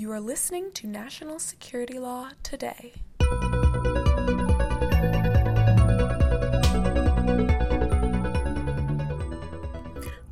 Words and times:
You 0.00 0.10
are 0.12 0.20
listening 0.20 0.72
to 0.76 0.86
National 0.86 1.38
Security 1.38 1.98
Law 1.98 2.30
Today. 2.42 2.94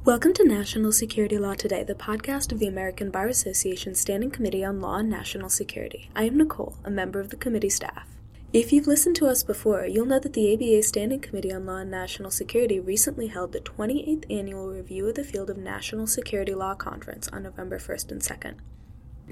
Welcome 0.07 0.33
to 0.33 0.45
National 0.46 0.91
Security 0.91 1.37
Law 1.37 1.53
Today, 1.53 1.85
the 1.85 1.95
podcast 1.95 2.51
of 2.51 2.61
the 2.61 2.67
American 2.67 3.11
Bar 3.11 3.28
Association 3.28 3.94
Standing 3.94 4.31
Committee 4.31 4.65
on 4.65 4.81
Law 4.81 4.96
and 4.96 5.10
National 5.10 5.51
Security. 5.51 6.08
I 6.16 6.22
am 6.22 6.38
Nicole, 6.38 6.78
a 6.82 6.90
member 6.90 7.21
of 7.21 7.28
the 7.28 7.37
committee 7.37 7.69
staff. 7.69 8.08
If 8.54 8.72
you've 8.72 8.87
listened 8.87 9.16
to 9.16 9.26
us 9.26 9.42
before, 9.42 9.85
you'll 9.85 10.06
know 10.06 10.19
that 10.19 10.32
the 10.32 10.54
ABA 10.54 10.82
Standing 10.85 11.21
Committee 11.21 11.53
on 11.53 11.66
Law 11.66 11.76
and 11.76 11.90
National 11.90 12.30
Security 12.30 12.80
recently 12.80 13.26
held 13.26 13.53
the 13.53 13.60
28th 13.60 14.24
Annual 14.30 14.69
Review 14.69 15.06
of 15.08 15.14
the 15.16 15.24
Field 15.24 15.50
of 15.50 15.58
National 15.58 16.06
Security 16.06 16.55
Law 16.55 16.74
Conference 16.74 17.28
on 17.28 17.42
November 17.42 17.78
1st 17.78 18.12
and 18.12 18.23
2nd. 18.23 18.55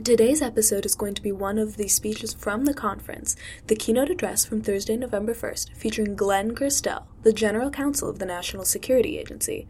Today's 0.05 0.43
episode 0.43 0.85
is 0.85 0.95
going 0.95 1.15
to 1.15 1.23
be 1.23 1.33
one 1.33 1.59
of 1.59 1.79
the 1.79 1.89
speeches 1.89 2.35
from 2.35 2.67
the 2.67 2.75
conference, 2.75 3.35
the 3.67 3.75
keynote 3.75 4.11
address 4.11 4.45
from 4.45 4.61
Thursday, 4.61 4.95
November 4.95 5.35
1st, 5.35 5.75
featuring 5.75 6.15
Glenn 6.15 6.55
Gerstell, 6.55 7.05
the 7.23 7.33
General 7.33 7.71
Counsel 7.71 8.11
of 8.11 8.19
the 8.19 8.27
National 8.27 8.67
Security 8.67 9.19
Agency. 9.19 9.67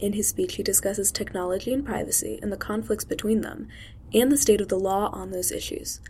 In 0.00 0.14
his 0.14 0.26
speech, 0.26 0.54
he 0.56 0.62
discusses 0.62 1.12
technology 1.12 1.72
and 1.74 1.84
privacy 1.84 2.38
and 2.42 2.50
the 2.50 2.56
conflicts 2.56 3.04
between 3.04 3.42
them, 3.42 3.68
and 4.14 4.32
the 4.32 4.38
state 4.38 4.62
of 4.62 4.68
the 4.68 4.78
law 4.78 5.10
on 5.12 5.32
those 5.32 5.52
issues. 5.52 6.00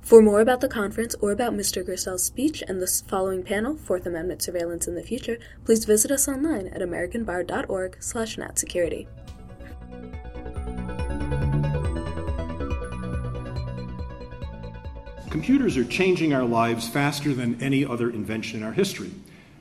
For 0.00 0.22
more 0.22 0.40
about 0.40 0.62
the 0.62 0.68
conference 0.68 1.14
or 1.20 1.30
about 1.30 1.52
Mr. 1.52 1.84
Gerstell's 1.84 2.24
speech 2.24 2.62
and 2.66 2.80
the 2.80 3.02
following 3.06 3.42
panel, 3.42 3.76
Fourth 3.76 4.06
Amendment 4.06 4.40
Surveillance 4.40 4.88
in 4.88 4.94
the 4.94 5.02
Future, 5.02 5.38
please 5.66 5.84
visit 5.84 6.10
us 6.10 6.26
online 6.26 6.68
at 6.68 6.80
americanbar.org 6.80 7.98
slash 8.00 8.36
natsecurity. 8.36 9.06
Computers 15.34 15.76
are 15.76 15.84
changing 15.84 16.32
our 16.32 16.44
lives 16.44 16.88
faster 16.88 17.34
than 17.34 17.60
any 17.60 17.84
other 17.84 18.08
invention 18.08 18.60
in 18.60 18.64
our 18.64 18.72
history. 18.72 19.10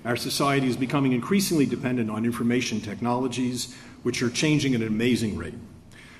Our 0.06 0.16
society 0.16 0.68
is 0.68 0.78
becoming 0.78 1.14
increasingly 1.14 1.66
dependent 1.66 2.12
on 2.12 2.26
information 2.26 2.80
technologies, 2.80 3.76
which 4.04 4.22
are 4.22 4.30
changing 4.30 4.76
at 4.76 4.82
an 4.82 4.88
amazing 4.88 5.36
rate. 5.36 5.56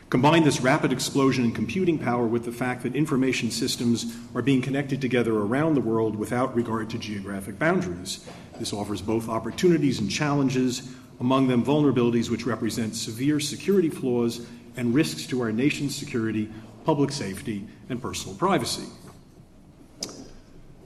Combine 0.10 0.44
this 0.44 0.62
rapid 0.62 0.92
explosion 0.92 1.46
in 1.46 1.52
computing 1.52 2.00
power 2.00 2.26
with 2.26 2.46
the 2.46 2.52
fact 2.52 2.82
that 2.82 2.96
information 2.96 3.52
systems 3.52 4.18
are 4.34 4.42
being 4.42 4.60
connected 4.60 5.00
together 5.00 5.38
around 5.38 5.76
the 5.76 5.82
world 5.82 6.16
without 6.16 6.56
regard 6.56 6.90
to 6.90 6.98
geographic 6.98 7.60
boundaries. 7.60 8.26
This 8.58 8.74
offers 8.74 9.04
both 9.04 9.30
opportunities 9.30 10.00
and 10.00 10.10
challenges, 10.10 10.90
among 11.20 11.48
them 11.48 11.64
vulnerabilities 11.64 12.32
which 12.32 12.48
represent 12.48 12.96
severe 12.96 13.40
security 13.40 13.90
flaws 13.90 14.48
and 14.78 14.96
risks 14.96 15.28
to 15.28 15.42
our 15.42 15.52
nation's 15.52 15.96
security, 15.96 16.50
public 16.86 17.12
safety, 17.12 17.68
and 17.90 18.02
personal 18.02 18.36
privacy. 18.36 18.88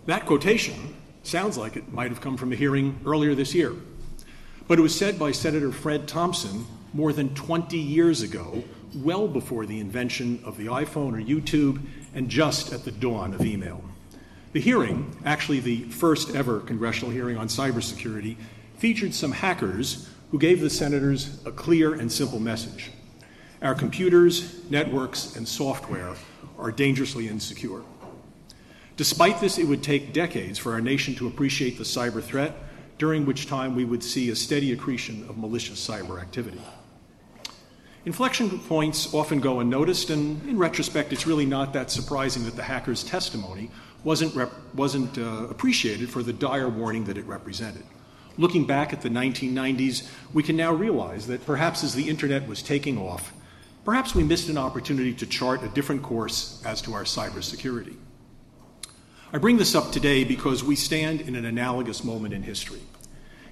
That 0.07 0.25
quotation 0.25 0.95
sounds 1.23 1.57
like 1.57 1.75
it 1.75 1.91
might 1.91 2.11
have 2.11 2.21
come 2.21 2.37
from 2.37 2.53
a 2.53 2.55
hearing 2.55 2.97
earlier 3.05 3.35
this 3.35 3.53
year, 3.53 3.73
but 4.65 4.79
it 4.79 4.81
was 4.81 4.97
said 4.97 5.19
by 5.19 5.33
Senator 5.33 5.69
Fred 5.69 6.07
Thompson 6.07 6.65
more 6.93 7.11
than 7.11 7.35
20 7.35 7.77
years 7.77 8.21
ago, 8.21 8.63
well 8.95 9.27
before 9.27 9.65
the 9.65 9.81
invention 9.81 10.39
of 10.45 10.55
the 10.55 10.67
iPhone 10.67 11.11
or 11.11 11.21
YouTube, 11.21 11.81
and 12.15 12.29
just 12.29 12.71
at 12.71 12.85
the 12.85 12.91
dawn 12.91 13.33
of 13.33 13.41
email. 13.41 13.83
The 14.53 14.61
hearing, 14.61 15.13
actually 15.25 15.59
the 15.59 15.83
first 15.89 16.33
ever 16.33 16.61
congressional 16.61 17.11
hearing 17.11 17.35
on 17.35 17.49
cybersecurity, 17.49 18.37
featured 18.77 19.13
some 19.13 19.33
hackers 19.33 20.07
who 20.31 20.39
gave 20.39 20.61
the 20.61 20.69
senators 20.69 21.45
a 21.45 21.51
clear 21.51 21.95
and 21.95 22.09
simple 22.09 22.39
message. 22.39 22.91
Our 23.61 23.75
computers, 23.75 24.63
networks, 24.69 25.35
and 25.35 25.45
software 25.45 26.15
are 26.57 26.71
dangerously 26.71 27.27
insecure. 27.27 27.81
Despite 28.97 29.39
this, 29.39 29.59
it 29.59 29.67
would 29.67 29.83
take 29.83 30.11
decades 30.11 30.57
for 30.57 30.73
our 30.73 30.81
nation 30.81 31.13
to 31.15 31.27
appreciate 31.27 31.77
the 31.77 31.83
cyber 31.83 32.21
threat, 32.21 32.55
during 32.97 33.27
which 33.27 33.45
time 33.45 33.75
we 33.75 33.85
would 33.85 34.03
see 34.03 34.31
a 34.31 34.35
steady 34.35 34.73
accretion 34.73 35.23
of 35.29 35.37
malicious 35.37 35.87
cyber 35.87 36.19
activity. 36.19 36.59
Inflection 38.05 38.57
points 38.59 39.13
often 39.13 39.39
go 39.39 39.59
unnoticed, 39.59 40.09
and 40.09 40.41
in 40.49 40.57
retrospect, 40.57 41.13
it's 41.13 41.27
really 41.27 41.45
not 41.45 41.73
that 41.73 41.91
surprising 41.91 42.43
that 42.45 42.55
the 42.55 42.63
hacker's 42.63 43.03
testimony 43.03 43.69
wasn't, 44.03 44.33
wasn't 44.73 45.15
uh, 45.19 45.45
appreciated 45.47 46.09
for 46.09 46.23
the 46.23 46.33
dire 46.33 46.69
warning 46.69 47.03
that 47.03 47.19
it 47.19 47.25
represented. 47.25 47.83
Looking 48.37 48.65
back 48.65 48.93
at 48.93 49.01
the 49.01 49.09
1990s, 49.09 50.09
we 50.33 50.41
can 50.41 50.55
now 50.55 50.73
realize 50.73 51.27
that 51.27 51.45
perhaps 51.45 51.83
as 51.83 51.93
the 51.93 52.09
internet 52.09 52.47
was 52.47 52.63
taking 52.63 52.97
off, 52.97 53.31
perhaps 53.85 54.15
we 54.15 54.23
missed 54.23 54.49
an 54.49 54.57
opportunity 54.57 55.13
to 55.13 55.25
chart 55.27 55.61
a 55.63 55.67
different 55.69 56.01
course 56.01 56.63
as 56.65 56.81
to 56.83 56.93
our 56.93 57.03
cybersecurity. 57.03 57.97
I 59.33 59.39
bring 59.39 59.57
this 59.57 59.75
up 59.75 59.91
today 59.91 60.23
because 60.23 60.63
we 60.63 60.77
stand 60.77 61.19
in 61.19 61.35
an 61.35 61.43
analogous 61.43 62.01
moment 62.01 62.33
in 62.33 62.43
history. 62.43 62.79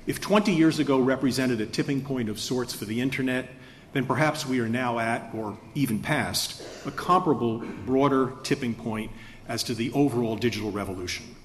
If 0.07 0.21
20 0.21 0.53
years 0.53 0.79
ago 0.79 0.99
represented 0.99 1.59
a 1.59 1.65
tipping 1.65 2.01
point 2.01 2.29
of 2.29 2.39
sorts 2.39 2.73
for 2.73 2.85
the 2.85 3.01
internet, 3.01 3.49
then 3.91 4.05
perhaps 4.05 4.45
we 4.45 4.61
are 4.61 4.69
now 4.69 4.99
at, 4.99 5.35
or 5.35 5.57
even 5.73 5.99
past, 5.99 6.63
a 6.85 6.91
comparable, 6.91 7.57
broader 7.85 8.31
tipping 8.43 8.73
point 8.73 9.11
as 9.49 9.63
to 9.63 9.73
the 9.73 9.91
overall 9.91 10.37
digital 10.37 10.71
revolution. 10.71 11.35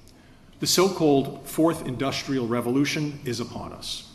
The 0.61 0.67
so 0.69 0.89
called 0.89 1.45
Fourth 1.49 1.85
Industrial 1.85 2.47
Revolution 2.47 3.19
is 3.25 3.41
upon 3.41 3.73
us. 3.73 4.13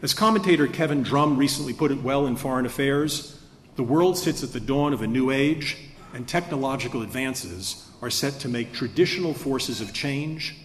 As 0.00 0.14
commentator 0.14 0.66
Kevin 0.66 1.02
Drum 1.02 1.36
recently 1.36 1.74
put 1.74 1.90
it 1.90 2.02
well 2.02 2.26
in 2.26 2.36
Foreign 2.36 2.64
Affairs, 2.64 3.38
the 3.76 3.82
world 3.82 4.16
sits 4.16 4.42
at 4.42 4.54
the 4.54 4.60
dawn 4.60 4.94
of 4.94 5.02
a 5.02 5.06
new 5.06 5.30
age, 5.30 5.76
and 6.14 6.26
technological 6.26 7.02
advances 7.02 7.90
are 8.04 8.10
set 8.10 8.34
to 8.40 8.48
make 8.48 8.70
traditional 8.70 9.32
forces 9.32 9.80
of 9.80 9.94
change 9.94 10.56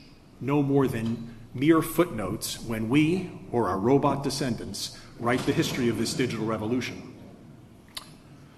no 0.41 0.61
more 0.61 0.87
than 0.87 1.33
mere 1.53 1.81
footnotes 1.81 2.61
when 2.61 2.89
we, 2.89 3.31
or 3.49 3.69
our 3.69 3.77
robot 3.77 4.23
descendants, 4.23 4.97
write 5.21 5.39
the 5.45 5.53
history 5.53 5.87
of 5.87 5.97
this 5.97 6.13
digital 6.13 6.45
revolution. 6.45 7.15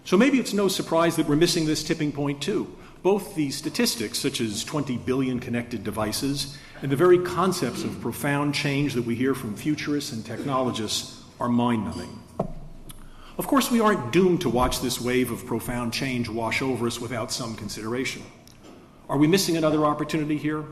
So 0.03 0.17
maybe 0.17 0.39
it's 0.39 0.53
no 0.53 0.67
surprise 0.67 1.15
that 1.17 1.27
we're 1.27 1.35
missing 1.35 1.67
this 1.67 1.83
tipping 1.83 2.11
point 2.11 2.41
too. 2.41 2.75
Both 3.03 3.35
the 3.35 3.51
statistics, 3.51 4.17
such 4.17 4.41
as 4.41 4.63
20 4.63 4.97
billion 4.97 5.39
connected 5.39 5.83
devices, 5.83 6.57
and 6.81 6.91
the 6.91 6.95
very 6.95 7.19
concepts 7.19 7.83
of 7.83 8.01
profound 8.01 8.55
change 8.55 8.95
that 8.95 9.05
we 9.05 9.13
hear 9.13 9.35
from 9.35 9.55
futurists 9.55 10.11
and 10.11 10.25
technologists 10.25 11.21
are 11.39 11.49
mind 11.49 11.85
numbing. 11.85 12.19
Of 13.37 13.45
course, 13.45 13.69
we 13.69 13.79
aren't 13.79 14.11
doomed 14.11 14.41
to 14.41 14.49
watch 14.49 14.81
this 14.81 14.99
wave 14.99 15.29
of 15.29 15.45
profound 15.45 15.93
change 15.93 16.29
wash 16.29 16.63
over 16.63 16.87
us 16.87 16.99
without 16.99 17.31
some 17.31 17.55
consideration. 17.55 18.23
Are 19.11 19.17
we 19.17 19.27
missing 19.27 19.57
another 19.57 19.83
opportunity 19.83 20.37
here? 20.37 20.63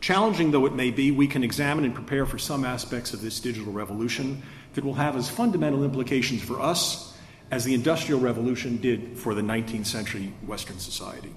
Challenging 0.00 0.50
though 0.50 0.66
it 0.66 0.74
may 0.74 0.90
be, 0.90 1.12
we 1.12 1.28
can 1.28 1.44
examine 1.44 1.84
and 1.84 1.94
prepare 1.94 2.26
for 2.26 2.36
some 2.36 2.64
aspects 2.64 3.14
of 3.14 3.22
this 3.22 3.38
digital 3.38 3.72
revolution 3.72 4.42
that 4.74 4.82
will 4.82 4.94
have 4.94 5.14
as 5.14 5.28
fundamental 5.30 5.84
implications 5.84 6.42
for 6.42 6.60
us 6.60 7.16
as 7.52 7.64
the 7.64 7.72
Industrial 7.72 8.18
Revolution 8.18 8.78
did 8.78 9.16
for 9.16 9.36
the 9.36 9.40
19th 9.40 9.86
century 9.86 10.32
Western 10.44 10.80
society. 10.80 11.32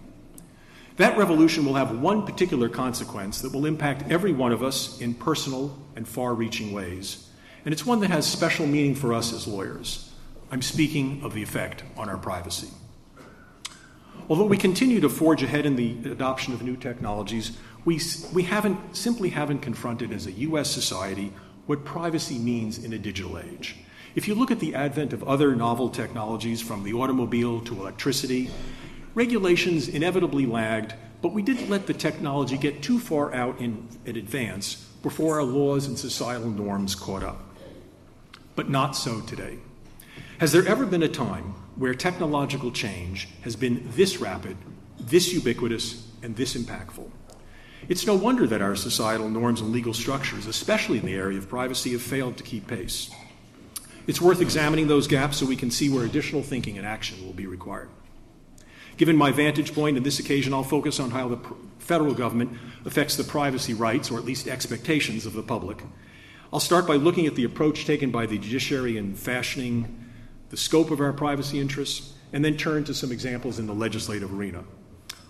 That 0.95 1.19
revolution 1.19 1.65
will 1.65 1.75
have 1.75 1.99
one 1.99 2.25
particular 2.25 2.67
consequence 2.67 3.41
that 3.41 3.53
will 3.53 3.67
impact 3.67 4.11
every 4.11 4.33
one 4.33 4.51
of 4.51 4.63
us 4.63 4.99
in 4.99 5.13
personal 5.13 5.77
and 5.95 6.07
far 6.07 6.33
reaching 6.33 6.73
ways. 6.73 7.29
And 7.63 7.71
it's 7.71 7.85
one 7.85 7.99
that 7.99 8.09
has 8.09 8.25
special 8.25 8.65
meaning 8.65 8.95
for 8.95 9.13
us 9.13 9.33
as 9.33 9.47
lawyers. 9.47 10.11
I'm 10.49 10.63
speaking 10.63 11.21
of 11.23 11.35
the 11.35 11.43
effect 11.43 11.83
on 11.95 12.09
our 12.09 12.17
privacy. 12.17 12.69
Although 14.29 14.45
we 14.45 14.57
continue 14.57 14.99
to 15.01 15.09
forge 15.09 15.43
ahead 15.43 15.65
in 15.65 15.75
the 15.75 16.11
adoption 16.11 16.53
of 16.53 16.61
new 16.61 16.77
technologies, 16.77 17.57
we, 17.85 17.99
we 18.33 18.43
haven't, 18.43 18.95
simply 18.95 19.29
haven't 19.29 19.59
confronted 19.59 20.11
as 20.11 20.27
a 20.27 20.31
U.S. 20.31 20.71
society 20.71 21.33
what 21.65 21.83
privacy 21.83 22.37
means 22.37 22.83
in 22.83 22.93
a 22.93 22.97
digital 22.97 23.37
age. 23.37 23.75
If 24.15 24.27
you 24.27 24.35
look 24.35 24.51
at 24.51 24.59
the 24.59 24.75
advent 24.75 25.11
of 25.11 25.23
other 25.23 25.55
novel 25.55 25.89
technologies 25.89 26.61
from 26.61 26.83
the 26.83 26.93
automobile 26.93 27.61
to 27.61 27.73
electricity, 27.73 28.51
regulations 29.15 29.87
inevitably 29.87 30.45
lagged, 30.45 30.93
but 31.21 31.33
we 31.33 31.41
didn't 31.41 31.69
let 31.69 31.87
the 31.87 31.93
technology 31.93 32.57
get 32.57 32.83
too 32.83 32.99
far 32.99 33.33
out 33.33 33.59
in, 33.59 33.87
in 34.05 34.15
advance 34.15 34.75
before 35.01 35.35
our 35.35 35.43
laws 35.43 35.87
and 35.87 35.97
societal 35.97 36.49
norms 36.49 36.95
caught 36.95 37.23
up. 37.23 37.41
But 38.55 38.69
not 38.69 38.95
so 38.95 39.21
today. 39.21 39.57
Has 40.39 40.51
there 40.51 40.67
ever 40.67 40.85
been 40.85 41.03
a 41.03 41.09
time 41.09 41.55
where 41.75 41.93
technological 41.93 42.71
change 42.71 43.27
has 43.41 43.55
been 43.55 43.89
this 43.95 44.17
rapid, 44.17 44.57
this 44.99 45.33
ubiquitous, 45.33 46.07
and 46.21 46.35
this 46.35 46.55
impactful. 46.55 47.09
It's 47.89 48.07
no 48.07 48.15
wonder 48.15 48.47
that 48.47 48.61
our 48.61 48.75
societal 48.75 49.29
norms 49.29 49.59
and 49.59 49.71
legal 49.71 49.93
structures, 49.93 50.47
especially 50.47 50.99
in 50.99 51.05
the 51.05 51.15
area 51.15 51.37
of 51.37 51.49
privacy, 51.49 51.91
have 51.91 52.01
failed 52.01 52.37
to 52.37 52.43
keep 52.43 52.67
pace. 52.67 53.11
It's 54.07 54.21
worth 54.21 54.41
examining 54.41 54.87
those 54.87 55.07
gaps 55.07 55.37
so 55.37 55.45
we 55.45 55.55
can 55.55 55.71
see 55.71 55.89
where 55.89 56.05
additional 56.05 56.43
thinking 56.43 56.77
and 56.77 56.87
action 56.87 57.25
will 57.25 57.33
be 57.33 57.47
required. 57.47 57.89
Given 58.95 59.17
my 59.17 59.31
vantage 59.31 59.73
point 59.73 59.97
in 59.97 60.03
this 60.03 60.19
occasion, 60.19 60.53
I'll 60.53 60.63
focus 60.63 60.99
on 60.99 61.11
how 61.11 61.27
the 61.27 61.39
federal 61.79 62.13
government 62.13 62.57
affects 62.85 63.17
the 63.17 63.23
privacy 63.23 63.73
rights, 63.73 64.11
or 64.11 64.17
at 64.19 64.25
least 64.25 64.47
expectations, 64.47 65.25
of 65.25 65.33
the 65.33 65.43
public. 65.43 65.81
I'll 66.53 66.59
start 66.59 66.85
by 66.85 66.95
looking 66.95 67.25
at 67.25 67.35
the 67.35 67.43
approach 67.43 67.85
taken 67.85 68.11
by 68.11 68.27
the 68.27 68.37
judiciary 68.37 68.97
in 68.97 69.15
fashioning 69.15 70.02
the 70.53 70.57
scope 70.57 70.91
of 70.91 70.99
our 70.99 71.11
privacy 71.11 71.59
interests, 71.59 72.13
and 72.31 72.45
then 72.45 72.55
turn 72.55 72.83
to 72.83 72.93
some 72.93 73.11
examples 73.11 73.57
in 73.57 73.65
the 73.65 73.73
legislative 73.73 74.31
arena. 74.31 74.63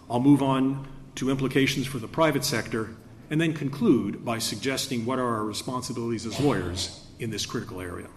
I'll 0.10 0.20
move 0.20 0.44
on 0.44 0.86
to 1.16 1.30
implications 1.30 1.88
for 1.88 1.98
the 1.98 2.10
private 2.10 2.44
sector, 2.44 2.90
and 3.30 3.40
then 3.40 3.54
conclude 3.54 4.26
by 4.26 4.40
suggesting 4.40 5.06
what 5.06 5.20
are 5.20 5.36
our 5.36 5.46
responsibilities 5.46 6.26
as 6.26 6.38
lawyers 6.42 7.08
in 7.20 7.30
this 7.30 7.46
critical 7.46 7.80
area. 7.80 8.10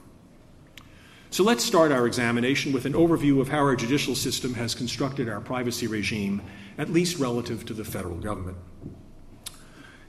So 1.31 1.44
let's 1.44 1.62
start 1.62 1.93
our 1.93 2.08
examination 2.08 2.73
with 2.73 2.87
an 2.87 2.94
overview 2.94 3.41
of 3.41 3.50
how 3.50 3.58
our 3.58 3.76
judicial 3.76 4.17
system 4.17 4.55
has 4.55 4.75
constructed 4.75 5.29
our 5.29 5.41
privacy 5.41 5.87
regime, 5.87 6.43
at 6.76 6.91
least 6.91 7.20
relative 7.20 7.64
to 7.67 7.73
the 7.73 7.85
federal 7.85 8.17
government. 8.17 8.58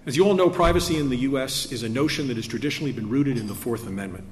As 0.07 0.17
you 0.17 0.25
all 0.25 0.33
know, 0.33 0.49
privacy 0.49 0.97
in 0.97 1.09
the 1.09 1.17
U.S. 1.17 1.71
is 1.71 1.83
a 1.83 1.89
notion 1.89 2.27
that 2.29 2.37
has 2.37 2.47
traditionally 2.47 2.91
been 2.91 3.07
rooted 3.07 3.37
in 3.37 3.45
the 3.45 3.53
Fourth 3.53 3.85
Amendment. 3.85 4.25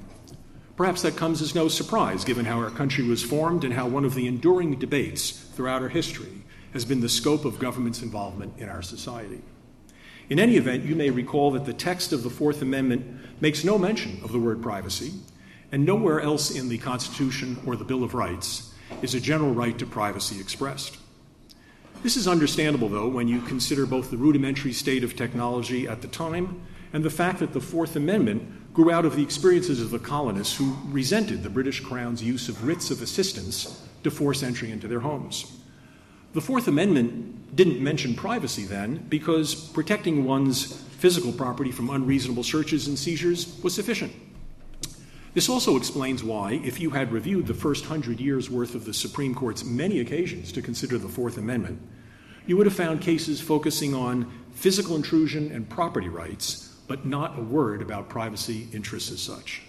Perhaps 0.76 1.02
that 1.02 1.16
comes 1.16 1.40
as 1.40 1.54
no 1.54 1.68
surprise 1.68 2.24
given 2.24 2.44
how 2.44 2.58
our 2.58 2.70
country 2.70 3.02
was 3.02 3.22
formed 3.22 3.64
and 3.64 3.72
how 3.72 3.86
one 3.86 4.04
of 4.04 4.14
the 4.14 4.26
enduring 4.26 4.78
debates 4.78 5.30
throughout 5.30 5.80
our 5.80 5.88
history 5.88 6.44
has 6.74 6.84
been 6.84 7.00
the 7.00 7.08
scope 7.08 7.46
of 7.46 7.58
government's 7.58 8.02
involvement 8.02 8.58
in 8.58 8.68
our 8.68 8.82
society. 8.82 9.40
In 10.28 10.38
any 10.38 10.56
event, 10.56 10.84
you 10.84 10.94
may 10.94 11.08
recall 11.08 11.50
that 11.52 11.64
the 11.64 11.72
text 11.72 12.12
of 12.12 12.22
the 12.22 12.30
Fourth 12.30 12.60
Amendment 12.60 13.40
makes 13.40 13.64
no 13.64 13.78
mention 13.78 14.20
of 14.22 14.32
the 14.32 14.38
word 14.38 14.62
privacy, 14.62 15.14
and 15.72 15.86
nowhere 15.86 16.20
else 16.20 16.50
in 16.50 16.68
the 16.68 16.78
Constitution 16.78 17.56
or 17.64 17.76
the 17.76 17.84
Bill 17.84 18.04
of 18.04 18.12
Rights 18.12 18.74
is 19.00 19.14
a 19.14 19.20
general 19.20 19.52
right 19.52 19.78
to 19.78 19.86
privacy 19.86 20.38
expressed. 20.40 20.98
This 22.02 22.16
is 22.16 22.28
understandable, 22.28 22.88
though, 22.88 23.08
when 23.08 23.28
you 23.28 23.40
consider 23.40 23.86
both 23.86 24.10
the 24.10 24.16
rudimentary 24.16 24.72
state 24.72 25.02
of 25.02 25.16
technology 25.16 25.88
at 25.88 26.02
the 26.02 26.08
time 26.08 26.60
and 26.92 27.02
the 27.02 27.10
fact 27.10 27.38
that 27.38 27.52
the 27.52 27.60
Fourth 27.60 27.96
Amendment 27.96 28.65
grew 28.76 28.90
out 28.90 29.06
of 29.06 29.16
the 29.16 29.22
experiences 29.22 29.80
of 29.80 29.90
the 29.90 29.98
colonists 29.98 30.54
who 30.54 30.76
resented 30.88 31.42
the 31.42 31.48
British 31.48 31.80
Crown's 31.80 32.22
use 32.22 32.50
of 32.50 32.66
writs 32.66 32.90
of 32.90 33.00
assistance 33.00 33.82
to 34.04 34.10
force 34.10 34.42
entry 34.42 34.70
into 34.70 34.86
their 34.86 35.00
homes. 35.00 35.50
The 36.34 36.42
Fourth 36.42 36.68
Amendment 36.68 37.56
didn't 37.56 37.82
mention 37.82 38.14
privacy 38.14 38.64
then 38.64 39.06
because 39.08 39.54
protecting 39.54 40.26
one's 40.26 40.76
physical 40.98 41.32
property 41.32 41.72
from 41.72 41.88
unreasonable 41.88 42.42
searches 42.42 42.86
and 42.86 42.98
seizures 42.98 43.58
was 43.62 43.74
sufficient. 43.74 44.12
This 45.32 45.48
also 45.48 45.78
explains 45.78 46.22
why, 46.22 46.60
if 46.62 46.78
you 46.78 46.90
had 46.90 47.12
reviewed 47.12 47.46
the 47.46 47.54
first 47.54 47.86
hundred 47.86 48.20
years' 48.20 48.50
worth 48.50 48.74
of 48.74 48.84
the 48.84 48.92
Supreme 48.92 49.34
Court's 49.34 49.64
many 49.64 50.00
occasions 50.00 50.52
to 50.52 50.60
consider 50.60 50.98
the 50.98 51.08
Fourth 51.08 51.38
Amendment, 51.38 51.80
you 52.46 52.58
would 52.58 52.66
have 52.66 52.76
found 52.76 53.00
cases 53.00 53.40
focusing 53.40 53.94
on 53.94 54.30
physical 54.52 54.96
intrusion 54.96 55.50
and 55.50 55.66
property 55.66 56.10
rights, 56.10 56.65
but 56.86 57.06
not 57.06 57.38
a 57.38 57.42
word 57.42 57.82
about 57.82 58.08
privacy 58.08 58.68
interests 58.72 59.10
as 59.10 59.20
such. 59.20 59.62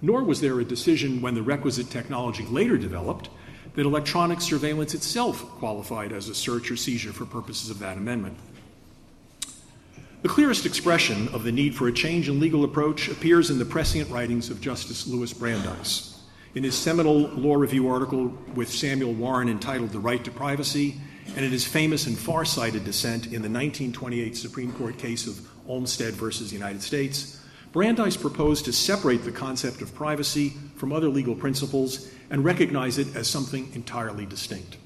Nor 0.00 0.22
was 0.22 0.40
there 0.40 0.60
a 0.60 0.64
decision 0.64 1.20
when 1.20 1.34
the 1.34 1.42
requisite 1.42 1.90
technology 1.90 2.44
later 2.46 2.76
developed 2.76 3.30
that 3.74 3.86
electronic 3.86 4.40
surveillance 4.40 4.94
itself 4.94 5.42
qualified 5.58 6.12
as 6.12 6.28
a 6.28 6.34
search 6.34 6.70
or 6.70 6.76
seizure 6.76 7.12
for 7.12 7.24
purposes 7.24 7.70
of 7.70 7.78
that 7.80 7.96
amendment. 7.96 8.36
The 10.22 10.28
clearest 10.28 10.66
expression 10.66 11.28
of 11.28 11.44
the 11.44 11.52
need 11.52 11.76
for 11.76 11.86
a 11.86 11.92
change 11.92 12.28
in 12.28 12.40
legal 12.40 12.64
approach 12.64 13.08
appears 13.08 13.50
in 13.50 13.58
the 13.58 13.64
prescient 13.64 14.10
writings 14.10 14.50
of 14.50 14.60
Justice 14.60 15.06
Louis 15.06 15.32
Brandeis. 15.32 16.20
In 16.56 16.64
his 16.64 16.74
seminal 16.74 17.28
law 17.28 17.54
review 17.54 17.88
article 17.88 18.36
with 18.56 18.68
Samuel 18.68 19.12
Warren 19.12 19.48
entitled 19.48 19.90
The 19.90 20.00
Right 20.00 20.24
to 20.24 20.32
Privacy, 20.32 21.00
and 21.36 21.44
in 21.44 21.52
his 21.52 21.64
famous 21.64 22.06
and 22.06 22.18
far 22.18 22.44
sighted 22.44 22.84
dissent 22.84 23.26
in 23.26 23.42
the 23.42 23.48
1928 23.48 24.36
Supreme 24.36 24.72
Court 24.72 24.98
case 24.98 25.28
of 25.28 25.38
Olmstead 25.68 26.14
versus 26.14 26.50
the 26.50 26.56
United 26.56 26.82
States, 26.82 27.40
Brandeis 27.72 28.16
proposed 28.16 28.64
to 28.64 28.72
separate 28.72 29.24
the 29.24 29.30
concept 29.30 29.82
of 29.82 29.94
privacy 29.94 30.54
from 30.76 30.92
other 30.92 31.08
legal 31.08 31.34
principles 31.34 32.10
and 32.30 32.44
recognize 32.44 32.98
it 32.98 33.14
as 33.14 33.28
something 33.28 33.70
entirely 33.74 34.26
distinct. 34.26 34.78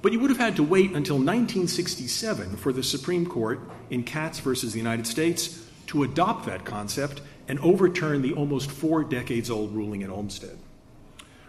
But 0.00 0.12
you 0.12 0.20
would 0.20 0.30
have 0.30 0.38
had 0.38 0.56
to 0.56 0.62
wait 0.62 0.92
until 0.92 1.16
1967 1.16 2.56
for 2.56 2.72
the 2.72 2.82
Supreme 2.82 3.26
Court 3.26 3.60
in 3.90 4.04
Katz 4.04 4.38
versus 4.38 4.72
the 4.72 4.78
United 4.78 5.06
States 5.06 5.66
to 5.86 6.02
adopt 6.04 6.46
that 6.46 6.64
concept 6.64 7.22
and 7.48 7.58
overturn 7.60 8.22
the 8.22 8.34
almost 8.34 8.70
four 8.70 9.02
decades 9.02 9.50
old 9.50 9.74
ruling 9.74 10.02
in 10.02 10.10
Olmstead. 10.10 10.58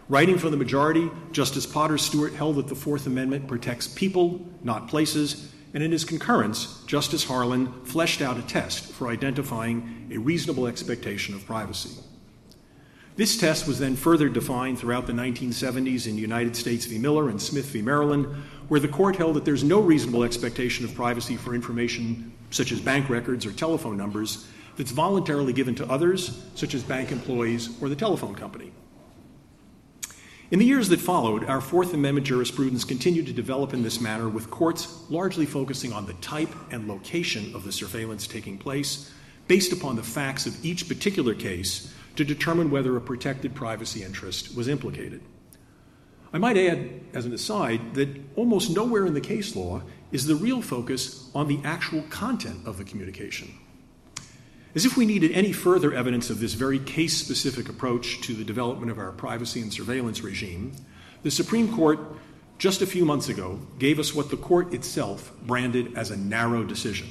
Writing 0.08 0.38
for 0.38 0.50
the 0.50 0.56
majority, 0.56 1.10
Justice 1.32 1.66
Potter 1.66 1.98
Stewart 1.98 2.32
held 2.32 2.56
that 2.56 2.68
the 2.68 2.74
Fourth 2.74 3.06
Amendment 3.06 3.48
protects 3.48 3.88
people, 3.88 4.46
not 4.62 4.88
places, 4.88 5.52
and 5.74 5.82
in 5.82 5.92
his 5.92 6.04
concurrence, 6.04 6.82
Justice 6.86 7.24
Harlan 7.24 7.72
fleshed 7.84 8.22
out 8.22 8.38
a 8.38 8.42
test 8.42 8.92
for 8.92 9.08
identifying 9.08 10.08
a 10.12 10.18
reasonable 10.18 10.66
expectation 10.66 11.34
of 11.34 11.44
privacy. 11.46 12.00
This 13.16 13.38
test 13.38 13.66
was 13.66 13.78
then 13.78 13.96
further 13.96 14.28
defined 14.28 14.78
throughout 14.78 15.06
the 15.06 15.12
1970s 15.12 16.06
in 16.06 16.18
United 16.18 16.54
States 16.54 16.84
v. 16.84 16.98
Miller 16.98 17.30
and 17.30 17.40
Smith 17.40 17.66
v. 17.66 17.80
Maryland, 17.80 18.26
where 18.68 18.80
the 18.80 18.88
court 18.88 19.16
held 19.16 19.36
that 19.36 19.44
there's 19.44 19.64
no 19.64 19.80
reasonable 19.80 20.22
expectation 20.22 20.84
of 20.84 20.94
privacy 20.94 21.36
for 21.36 21.54
information 21.54 22.32
such 22.50 22.72
as 22.72 22.80
bank 22.80 23.08
records 23.08 23.46
or 23.46 23.52
telephone 23.52 23.96
numbers 23.96 24.46
that's 24.76 24.90
voluntarily 24.90 25.54
given 25.54 25.74
to 25.74 25.90
others, 25.90 26.42
such 26.54 26.74
as 26.74 26.82
bank 26.82 27.10
employees 27.10 27.70
or 27.80 27.88
the 27.88 27.96
telephone 27.96 28.34
company. 28.34 28.70
In 30.48 30.60
the 30.60 30.64
years 30.64 30.88
that 30.90 31.00
followed, 31.00 31.42
our 31.46 31.60
Fourth 31.60 31.92
Amendment 31.92 32.24
jurisprudence 32.24 32.84
continued 32.84 33.26
to 33.26 33.32
develop 33.32 33.74
in 33.74 33.82
this 33.82 34.00
manner, 34.00 34.28
with 34.28 34.48
courts 34.48 35.02
largely 35.10 35.44
focusing 35.44 35.92
on 35.92 36.06
the 36.06 36.12
type 36.14 36.54
and 36.70 36.86
location 36.86 37.52
of 37.52 37.64
the 37.64 37.72
surveillance 37.72 38.28
taking 38.28 38.56
place, 38.56 39.10
based 39.48 39.72
upon 39.72 39.96
the 39.96 40.04
facts 40.04 40.46
of 40.46 40.64
each 40.64 40.86
particular 40.86 41.34
case 41.34 41.92
to 42.14 42.24
determine 42.24 42.70
whether 42.70 42.96
a 42.96 43.00
protected 43.00 43.56
privacy 43.56 44.04
interest 44.04 44.56
was 44.56 44.68
implicated. 44.68 45.20
I 46.32 46.38
might 46.38 46.56
add, 46.56 46.90
as 47.12 47.26
an 47.26 47.34
aside, 47.34 47.94
that 47.94 48.08
almost 48.36 48.70
nowhere 48.70 49.04
in 49.04 49.14
the 49.14 49.20
case 49.20 49.56
law 49.56 49.82
is 50.12 50.26
the 50.26 50.36
real 50.36 50.62
focus 50.62 51.28
on 51.34 51.48
the 51.48 51.58
actual 51.64 52.02
content 52.02 52.68
of 52.68 52.78
the 52.78 52.84
communication. 52.84 53.52
As 54.76 54.84
if 54.84 54.94
we 54.94 55.06
needed 55.06 55.32
any 55.32 55.52
further 55.52 55.94
evidence 55.94 56.28
of 56.28 56.38
this 56.38 56.52
very 56.52 56.78
case 56.78 57.16
specific 57.16 57.70
approach 57.70 58.20
to 58.20 58.34
the 58.34 58.44
development 58.44 58.90
of 58.90 58.98
our 58.98 59.10
privacy 59.10 59.62
and 59.62 59.72
surveillance 59.72 60.22
regime, 60.22 60.72
the 61.22 61.30
Supreme 61.30 61.74
Court, 61.74 61.98
just 62.58 62.82
a 62.82 62.86
few 62.86 63.06
months 63.06 63.30
ago, 63.30 63.58
gave 63.78 63.98
us 63.98 64.14
what 64.14 64.28
the 64.28 64.36
court 64.36 64.74
itself 64.74 65.32
branded 65.46 65.96
as 65.96 66.10
a 66.10 66.16
narrow 66.18 66.62
decision. 66.62 67.08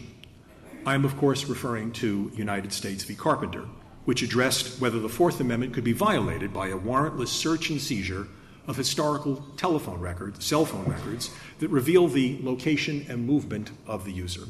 I 0.85 0.93
am, 0.93 1.05
of 1.05 1.17
course, 1.17 1.45
referring 1.45 1.91
to 1.93 2.31
United 2.35 2.71
States 2.71 3.03
v. 3.03 3.15
Carpenter, 3.15 3.65
which 4.03 4.21
addressed 4.21 4.79
whether 4.79 4.99
the 4.99 5.09
Fourth 5.09 5.39
Amendment 5.39 5.73
could 5.73 5.83
be 5.83 5.91
violated 5.91 6.53
by 6.53 6.67
a 6.67 6.77
warrantless 6.77 7.29
search 7.29 7.71
and 7.71 7.81
seizure 7.81 8.27
of 8.67 8.77
historical 8.77 9.43
telephone 9.57 9.99
records, 9.99 10.45
cell 10.45 10.65
phone 10.65 10.85
records, 10.85 11.31
that 11.57 11.69
reveal 11.69 12.07
the 12.07 12.37
location 12.43 13.07
and 13.09 13.25
movement 13.25 13.71
of 13.87 14.05
the 14.05 14.11
user. 14.11 14.43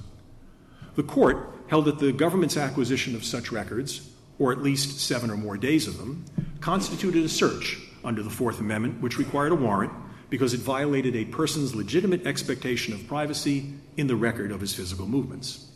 The 0.95 1.03
court 1.03 1.53
held 1.67 1.85
that 1.85 1.99
the 1.99 2.11
government's 2.11 2.57
acquisition 2.57 3.15
of 3.15 3.25
such 3.25 3.51
records, 3.51 4.09
or 4.39 4.51
at 4.51 4.61
least 4.61 4.99
seven 4.99 5.29
or 5.29 5.37
more 5.37 5.57
days 5.57 5.87
of 5.87 5.97
them, 5.97 6.25
constituted 6.61 7.23
a 7.23 7.29
search 7.29 7.79
under 8.03 8.23
the 8.23 8.29
Fourth 8.29 8.59
Amendment, 8.59 9.01
which 9.01 9.17
required 9.17 9.51
a 9.51 9.55
warrant 9.55 9.91
because 10.29 10.53
it 10.53 10.59
violated 10.59 11.15
a 11.15 11.25
person's 11.25 11.75
legitimate 11.75 12.25
expectation 12.25 12.93
of 12.93 13.07
privacy 13.07 13.73
in 13.97 14.07
the 14.07 14.15
record 14.15 14.51
of 14.51 14.61
his 14.61 14.73
physical 14.73 15.07
movements. 15.07 15.71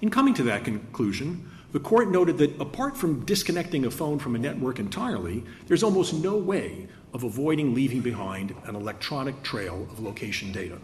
In 0.00 0.10
coming 0.10 0.34
to 0.34 0.42
that 0.44 0.64
conclusion, 0.64 1.50
the 1.72 1.80
court 1.80 2.10
noted 2.10 2.38
that 2.38 2.60
apart 2.60 2.96
from 2.96 3.24
disconnecting 3.24 3.84
a 3.84 3.90
phone 3.90 4.18
from 4.18 4.34
a 4.34 4.38
network 4.38 4.78
entirely, 4.78 5.44
there's 5.66 5.82
almost 5.82 6.14
no 6.14 6.36
way 6.36 6.88
of 7.12 7.22
avoiding 7.22 7.74
leaving 7.74 8.00
behind 8.00 8.54
an 8.64 8.74
electronic 8.74 9.42
trail 9.42 9.86
of 9.90 10.00
location 10.00 10.52
data. 10.52 10.78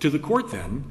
To 0.00 0.10
the 0.10 0.18
court, 0.18 0.50
then, 0.50 0.84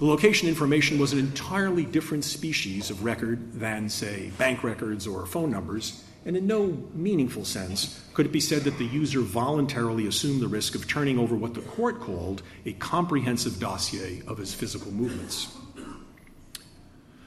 the 0.00 0.06
location 0.06 0.48
information 0.48 0.98
was 0.98 1.12
an 1.12 1.18
entirely 1.18 1.84
different 1.84 2.24
species 2.24 2.88
of 2.88 3.04
record 3.04 3.52
than, 3.52 3.86
say, 3.86 4.30
bank 4.38 4.64
records 4.64 5.06
or 5.06 5.26
phone 5.26 5.50
numbers, 5.50 6.02
and 6.24 6.38
in 6.38 6.46
no 6.46 6.68
meaningful 6.94 7.44
sense 7.44 8.02
could 8.14 8.24
it 8.24 8.32
be 8.32 8.40
said 8.40 8.62
that 8.62 8.78
the 8.78 8.86
user 8.86 9.20
voluntarily 9.20 10.06
assumed 10.06 10.40
the 10.40 10.48
risk 10.48 10.74
of 10.74 10.88
turning 10.88 11.18
over 11.18 11.36
what 11.36 11.52
the 11.52 11.60
court 11.60 12.00
called 12.00 12.42
a 12.64 12.72
comprehensive 12.72 13.60
dossier 13.60 14.22
of 14.26 14.38
his 14.38 14.54
physical 14.54 14.90
movements. 14.90 15.54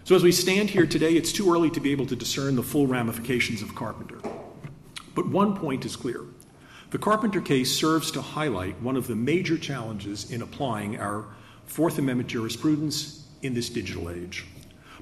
So, 0.03 0.15
as 0.15 0.23
we 0.23 0.31
stand 0.31 0.71
here 0.71 0.87
today, 0.87 1.13
it's 1.13 1.31
too 1.31 1.53
early 1.53 1.69
to 1.69 1.79
be 1.79 1.91
able 1.91 2.07
to 2.07 2.15
discern 2.15 2.55
the 2.55 2.63
full 2.63 2.87
ramifications 2.87 3.61
of 3.61 3.75
Carpenter. 3.75 4.17
But 5.13 5.29
one 5.29 5.55
point 5.55 5.85
is 5.85 5.95
clear 5.95 6.21
the 6.89 6.97
Carpenter 6.97 7.39
case 7.39 7.71
serves 7.71 8.09
to 8.11 8.21
highlight 8.23 8.81
one 8.81 8.97
of 8.97 9.05
the 9.05 9.15
major 9.15 9.59
challenges 9.59 10.31
in 10.31 10.41
applying 10.41 10.99
our 10.99 11.27
Fourth 11.65 11.97
Amendment 11.97 12.29
jurisprudence 12.29 13.27
in 13.41 13.53
this 13.53 13.69
digital 13.69 14.09
age. 14.09 14.45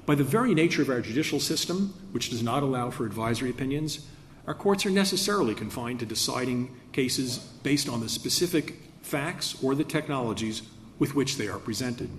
By 0.04 0.14
the 0.14 0.24
very 0.24 0.54
nature 0.54 0.82
of 0.82 0.88
our 0.88 1.00
judicial 1.00 1.38
system, 1.38 1.94
which 2.12 2.30
does 2.30 2.42
not 2.42 2.62
allow 2.62 2.90
for 2.90 3.06
advisory 3.06 3.50
opinions, 3.50 4.06
our 4.46 4.54
courts 4.54 4.84
are 4.84 4.90
necessarily 4.90 5.54
confined 5.54 6.00
to 6.00 6.06
deciding 6.06 6.74
cases 6.92 7.38
based 7.62 7.88
on 7.88 8.00
the 8.00 8.08
specific 8.08 8.74
facts 9.02 9.62
or 9.62 9.74
the 9.74 9.84
technologies 9.84 10.62
with 10.98 11.14
which 11.14 11.36
they 11.36 11.46
are 11.46 11.58
presented. 11.58 12.10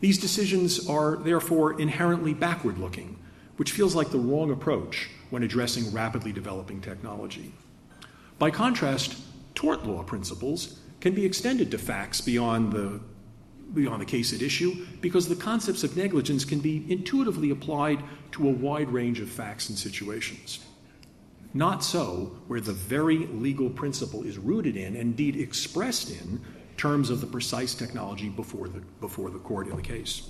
These 0.00 0.18
decisions 0.18 0.86
are 0.88 1.16
therefore 1.16 1.80
inherently 1.80 2.34
backward 2.34 2.76
looking, 2.76 3.18
which 3.56 3.72
feels 3.72 3.94
like 3.94 4.10
the 4.10 4.18
wrong 4.18 4.50
approach 4.50 5.08
when 5.30 5.42
addressing 5.42 5.92
rapidly 5.92 6.32
developing 6.32 6.80
technology. 6.80 7.52
By 8.38 8.50
contrast, 8.50 9.16
tort 9.54 9.86
law 9.86 10.02
principles 10.02 10.80
can 11.00 11.14
be 11.14 11.24
extended 11.24 11.70
to 11.70 11.78
facts 11.78 12.20
beyond 12.20 12.72
the 12.72 13.00
beyond 13.74 14.00
the 14.00 14.06
case 14.06 14.32
at 14.32 14.42
issue 14.42 14.86
because 15.00 15.28
the 15.28 15.36
concepts 15.36 15.84
of 15.84 15.96
negligence 15.96 16.44
can 16.44 16.60
be 16.60 16.84
intuitively 16.88 17.50
applied 17.50 18.02
to 18.32 18.48
a 18.48 18.52
wide 18.52 18.88
range 18.88 19.20
of 19.20 19.28
facts 19.28 19.68
and 19.68 19.78
situations. 19.78 20.64
Not 21.52 21.84
so 21.84 22.36
where 22.48 22.60
the 22.60 22.72
very 22.72 23.26
legal 23.26 23.70
principle 23.70 24.24
is 24.24 24.38
rooted 24.38 24.76
in, 24.76 24.96
indeed 24.96 25.36
expressed 25.36 26.10
in, 26.10 26.40
terms 26.76 27.10
of 27.10 27.20
the 27.20 27.26
precise 27.26 27.74
technology 27.74 28.28
before 28.28 28.68
the, 28.68 28.80
before 29.00 29.30
the 29.30 29.38
court 29.38 29.68
in 29.68 29.76
the 29.76 29.82
case. 29.82 30.28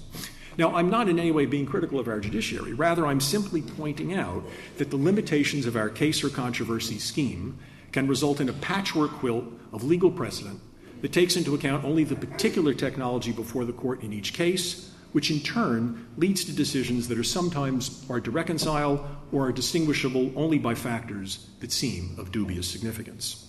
Now, 0.56 0.74
I'm 0.74 0.90
not 0.90 1.08
in 1.08 1.18
any 1.18 1.32
way 1.32 1.46
being 1.46 1.66
critical 1.66 1.98
of 1.98 2.06
our 2.06 2.20
judiciary. 2.20 2.74
Rather, 2.74 3.06
I'm 3.06 3.20
simply 3.20 3.62
pointing 3.62 4.14
out 4.14 4.44
that 4.76 4.90
the 4.90 4.96
limitations 4.96 5.66
of 5.66 5.74
our 5.74 5.88
case 5.88 6.22
or 6.22 6.28
controversy 6.28 6.98
scheme 6.98 7.58
can 7.92 8.06
result 8.06 8.40
in 8.40 8.48
a 8.48 8.52
patchwork 8.52 9.10
quilt 9.12 9.44
of 9.72 9.82
legal 9.84 10.10
precedent 10.10 10.60
that 11.02 11.12
takes 11.12 11.36
into 11.36 11.54
account 11.54 11.84
only 11.84 12.04
the 12.04 12.16
particular 12.16 12.74
technology 12.74 13.32
before 13.32 13.64
the 13.64 13.72
court 13.72 14.02
in 14.02 14.12
each 14.12 14.32
case, 14.32 14.90
which 15.12 15.30
in 15.30 15.40
turn 15.40 16.06
leads 16.16 16.44
to 16.44 16.52
decisions 16.52 17.08
that 17.08 17.18
are 17.18 17.24
sometimes 17.24 18.04
hard 18.06 18.24
to 18.24 18.30
reconcile 18.30 19.08
or 19.30 19.46
are 19.46 19.52
distinguishable 19.52 20.32
only 20.34 20.58
by 20.58 20.74
factors 20.74 21.48
that 21.60 21.70
seem 21.70 22.16
of 22.18 22.32
dubious 22.32 22.68
significance. 22.68 23.46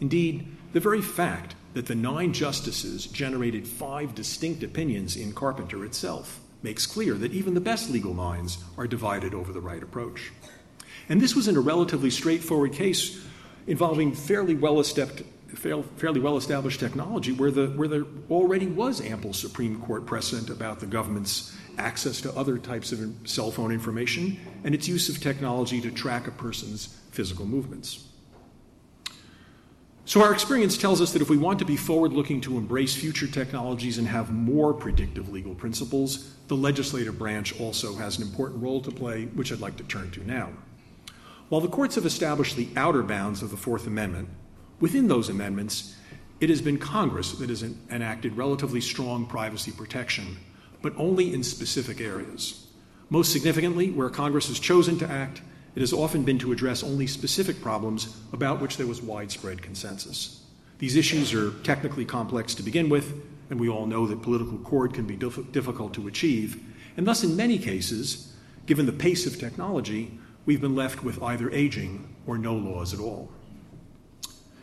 Indeed, 0.00 0.46
the 0.72 0.80
very 0.80 1.02
fact 1.02 1.54
that 1.74 1.86
the 1.86 1.94
nine 1.94 2.32
justices 2.32 3.06
generated 3.06 3.66
five 3.66 4.14
distinct 4.14 4.62
opinions 4.62 5.16
in 5.16 5.32
Carpenter 5.32 5.84
itself 5.84 6.40
makes 6.62 6.86
clear 6.86 7.14
that 7.14 7.32
even 7.32 7.54
the 7.54 7.60
best 7.60 7.90
legal 7.90 8.14
minds 8.14 8.58
are 8.76 8.86
divided 8.86 9.34
over 9.34 9.52
the 9.52 9.60
right 9.60 9.82
approach. 9.82 10.32
And 11.08 11.20
this 11.20 11.34
was 11.34 11.48
in 11.48 11.56
a 11.56 11.60
relatively 11.60 12.10
straightforward 12.10 12.72
case 12.72 13.24
involving 13.66 14.12
fairly 14.12 14.54
well 14.54 14.78
fairly 15.56 16.20
well 16.20 16.36
established 16.36 16.80
technology 16.80 17.32
where, 17.32 17.50
the, 17.50 17.68
where 17.68 17.88
there 17.88 18.04
already 18.30 18.66
was 18.66 19.00
ample 19.00 19.32
Supreme 19.32 19.80
Court 19.80 20.06
precedent 20.06 20.50
about 20.50 20.80
the 20.80 20.86
government's 20.86 21.56
access 21.78 22.20
to 22.20 22.32
other 22.34 22.58
types 22.58 22.92
of 22.92 23.00
cell 23.24 23.50
phone 23.50 23.72
information 23.72 24.38
and 24.64 24.74
its 24.74 24.88
use 24.88 25.08
of 25.08 25.20
technology 25.20 25.80
to 25.80 25.90
track 25.90 26.26
a 26.26 26.30
person's 26.30 26.98
physical 27.10 27.46
movements. 27.46 28.08
So, 30.04 30.22
our 30.22 30.32
experience 30.32 30.76
tells 30.76 31.00
us 31.00 31.12
that 31.12 31.22
if 31.22 31.30
we 31.30 31.36
want 31.36 31.60
to 31.60 31.64
be 31.64 31.76
forward 31.76 32.12
looking 32.12 32.40
to 32.42 32.58
embrace 32.58 32.94
future 32.94 33.28
technologies 33.28 33.98
and 33.98 34.08
have 34.08 34.32
more 34.32 34.74
predictive 34.74 35.28
legal 35.28 35.54
principles, 35.54 36.34
the 36.48 36.56
legislative 36.56 37.18
branch 37.18 37.58
also 37.60 37.94
has 37.94 38.18
an 38.18 38.24
important 38.24 38.62
role 38.62 38.80
to 38.80 38.90
play, 38.90 39.26
which 39.26 39.52
I'd 39.52 39.60
like 39.60 39.76
to 39.76 39.84
turn 39.84 40.10
to 40.10 40.26
now. 40.26 40.50
While 41.48 41.60
the 41.60 41.68
courts 41.68 41.94
have 41.94 42.06
established 42.06 42.56
the 42.56 42.68
outer 42.76 43.02
bounds 43.02 43.42
of 43.42 43.50
the 43.50 43.56
Fourth 43.56 43.86
Amendment, 43.86 44.28
within 44.82 45.06
those 45.06 45.28
amendments, 45.28 45.94
it 46.40 46.50
has 46.50 46.60
been 46.60 46.76
Congress 46.76 47.30
that 47.32 47.48
has 47.48 47.62
enacted 47.62 48.36
relatively 48.36 48.80
strong 48.80 49.24
privacy 49.24 49.70
protection, 49.70 50.36
but 50.82 50.92
only 50.96 51.32
in 51.32 51.44
specific 51.44 52.00
areas. 52.00 52.66
Most 53.08 53.32
significantly, 53.32 53.90
where 53.90 54.10
Congress 54.10 54.48
has 54.48 54.58
chosen 54.58 54.98
to 54.98 55.08
act, 55.08 55.40
it 55.76 55.80
has 55.80 55.92
often 55.92 56.24
been 56.24 56.40
to 56.40 56.50
address 56.50 56.82
only 56.82 57.06
specific 57.06 57.62
problems 57.62 58.20
about 58.32 58.60
which 58.60 58.76
there 58.76 58.88
was 58.88 59.00
widespread 59.00 59.62
consensus. 59.62 60.42
These 60.78 60.96
issues 60.96 61.32
are 61.32 61.52
technically 61.62 62.04
complex 62.04 62.52
to 62.56 62.64
begin 62.64 62.88
with, 62.88 63.14
and 63.50 63.60
we 63.60 63.68
all 63.68 63.86
know 63.86 64.08
that 64.08 64.22
political 64.22 64.56
accord 64.56 64.94
can 64.94 65.06
be 65.06 65.14
diff- 65.14 65.52
difficult 65.52 65.94
to 65.94 66.08
achieve. 66.08 66.60
And 66.96 67.06
thus, 67.06 67.22
in 67.22 67.36
many 67.36 67.56
cases, 67.56 68.34
given 68.66 68.86
the 68.86 68.92
pace 68.92 69.26
of 69.26 69.38
technology, 69.38 70.18
we've 70.44 70.60
been 70.60 70.74
left 70.74 71.04
with 71.04 71.22
either 71.22 71.52
aging 71.52 72.12
or 72.26 72.36
no 72.36 72.54
laws 72.56 72.92
at 72.92 72.98
all. 72.98 73.30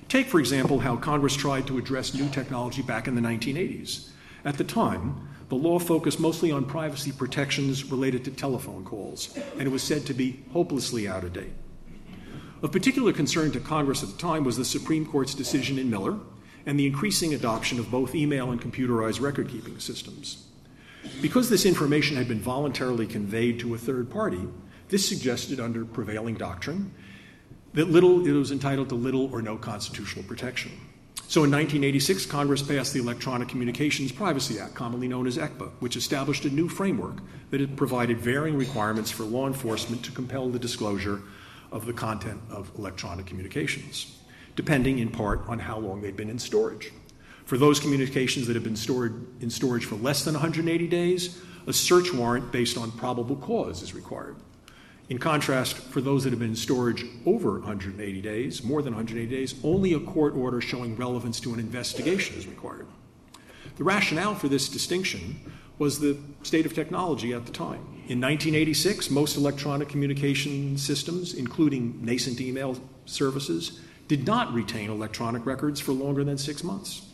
Take, 0.09 0.25
for 0.25 0.39
example, 0.39 0.79
how 0.79 0.95
Congress 0.95 1.35
tried 1.35 1.67
to 1.67 1.77
address 1.77 2.15
new 2.15 2.27
technology 2.29 2.81
back 2.81 3.07
in 3.07 3.13
the 3.13 3.21
1980s. 3.21 4.09
At 4.43 4.57
the 4.57 4.63
time, 4.63 5.29
the 5.49 5.55
law 5.55 5.77
focused 5.77 6.19
mostly 6.19 6.51
on 6.51 6.65
privacy 6.65 7.11
protections 7.11 7.85
related 7.85 8.25
to 8.25 8.31
telephone 8.31 8.83
calls, 8.83 9.37
and 9.53 9.61
it 9.61 9.71
was 9.71 9.83
said 9.83 10.07
to 10.07 10.15
be 10.15 10.43
hopelessly 10.51 11.07
out 11.07 11.23
of 11.23 11.33
date. 11.33 11.53
Of 12.63 12.71
particular 12.71 13.13
concern 13.13 13.51
to 13.51 13.59
Congress 13.59 14.01
at 14.01 14.09
the 14.09 14.17
time 14.17 14.43
was 14.43 14.57
the 14.57 14.65
Supreme 14.65 15.05
Court's 15.05 15.35
decision 15.35 15.77
in 15.77 15.91
Miller 15.91 16.17
and 16.65 16.79
the 16.79 16.87
increasing 16.87 17.35
adoption 17.35 17.77
of 17.77 17.91
both 17.91 18.15
email 18.15 18.49
and 18.49 18.59
computerized 18.59 19.21
record 19.21 19.47
keeping 19.47 19.77
systems. 19.79 20.47
Because 21.21 21.49
this 21.49 21.67
information 21.67 22.17
had 22.17 22.27
been 22.27 22.41
voluntarily 22.41 23.05
conveyed 23.05 23.59
to 23.59 23.75
a 23.75 23.77
third 23.77 24.09
party, 24.09 24.41
this 24.89 25.07
suggested, 25.07 25.59
under 25.59 25.85
prevailing 25.85 26.33
doctrine, 26.33 26.91
that 27.73 27.89
little, 27.89 28.25
it 28.25 28.31
was 28.31 28.51
entitled 28.51 28.89
to 28.89 28.95
little 28.95 29.31
or 29.33 29.41
no 29.41 29.57
constitutional 29.57 30.25
protection. 30.25 30.71
So 31.27 31.43
in 31.43 31.51
1986, 31.51 32.25
Congress 32.25 32.63
passed 32.63 32.91
the 32.91 32.99
Electronic 32.99 33.49
Communications 33.49 34.11
Privacy 34.11 34.59
Act, 34.59 34.73
commonly 34.73 35.07
known 35.07 35.27
as 35.27 35.37
ECPA, 35.37 35.69
which 35.79 35.95
established 35.95 36.45
a 36.45 36.49
new 36.49 36.67
framework 36.67 37.17
that 37.51 37.61
had 37.61 37.77
provided 37.77 38.17
varying 38.17 38.57
requirements 38.57 39.11
for 39.11 39.23
law 39.23 39.45
enforcement 39.45 40.03
to 40.05 40.11
compel 40.11 40.49
the 40.49 40.57
disclosure 40.57 41.21
of 41.71 41.85
the 41.85 41.93
content 41.93 42.41
of 42.49 42.71
electronic 42.79 43.27
communications, 43.27 44.17
depending 44.55 44.97
in 44.97 45.09
part 45.09 45.47
on 45.47 45.59
how 45.59 45.77
long 45.77 46.01
they'd 46.01 46.17
been 46.17 46.31
in 46.31 46.39
storage. 46.39 46.91
For 47.45 47.59
those 47.59 47.79
communications 47.79 48.47
that 48.47 48.55
have 48.55 48.63
been 48.63 48.75
stored 48.75 49.27
in 49.39 49.51
storage 49.51 49.85
for 49.85 49.95
less 49.95 50.25
than 50.25 50.33
180 50.33 50.87
days, 50.87 51.39
a 51.67 51.73
search 51.73 52.11
warrant 52.11 52.51
based 52.51 52.75
on 52.75 52.91
probable 52.91 53.35
cause 53.35 53.83
is 53.83 53.93
required. 53.93 54.35
In 55.09 55.17
contrast, 55.17 55.75
for 55.75 56.01
those 56.01 56.23
that 56.23 56.29
have 56.29 56.39
been 56.39 56.51
in 56.51 56.55
storage 56.55 57.03
over 57.25 57.53
180 57.53 58.21
days, 58.21 58.63
more 58.63 58.83
than 58.83 58.93
180 58.93 59.35
days, 59.35 59.55
only 59.63 59.93
a 59.93 59.99
court 59.99 60.35
order 60.35 60.61
showing 60.61 60.95
relevance 60.95 61.39
to 61.39 61.53
an 61.53 61.59
investigation 61.59 62.37
is 62.37 62.45
required. 62.45 62.85
The 63.77 63.83
rationale 63.83 64.35
for 64.35 64.47
this 64.47 64.69
distinction 64.69 65.39
was 65.79 65.99
the 65.99 66.17
state 66.43 66.67
of 66.67 66.75
technology 66.75 67.33
at 67.33 67.47
the 67.47 67.51
time. 67.51 67.79
In 68.07 68.21
1986, 68.21 69.09
most 69.09 69.35
electronic 69.35 69.89
communication 69.89 70.77
systems, 70.77 71.33
including 71.33 72.05
nascent 72.05 72.39
email 72.39 72.77
services, 73.05 73.79
did 74.07 74.27
not 74.27 74.53
retain 74.53 74.91
electronic 74.91 75.43
records 75.45 75.79
for 75.79 75.91
longer 75.91 76.23
than 76.23 76.37
six 76.37 76.63
months. 76.63 77.08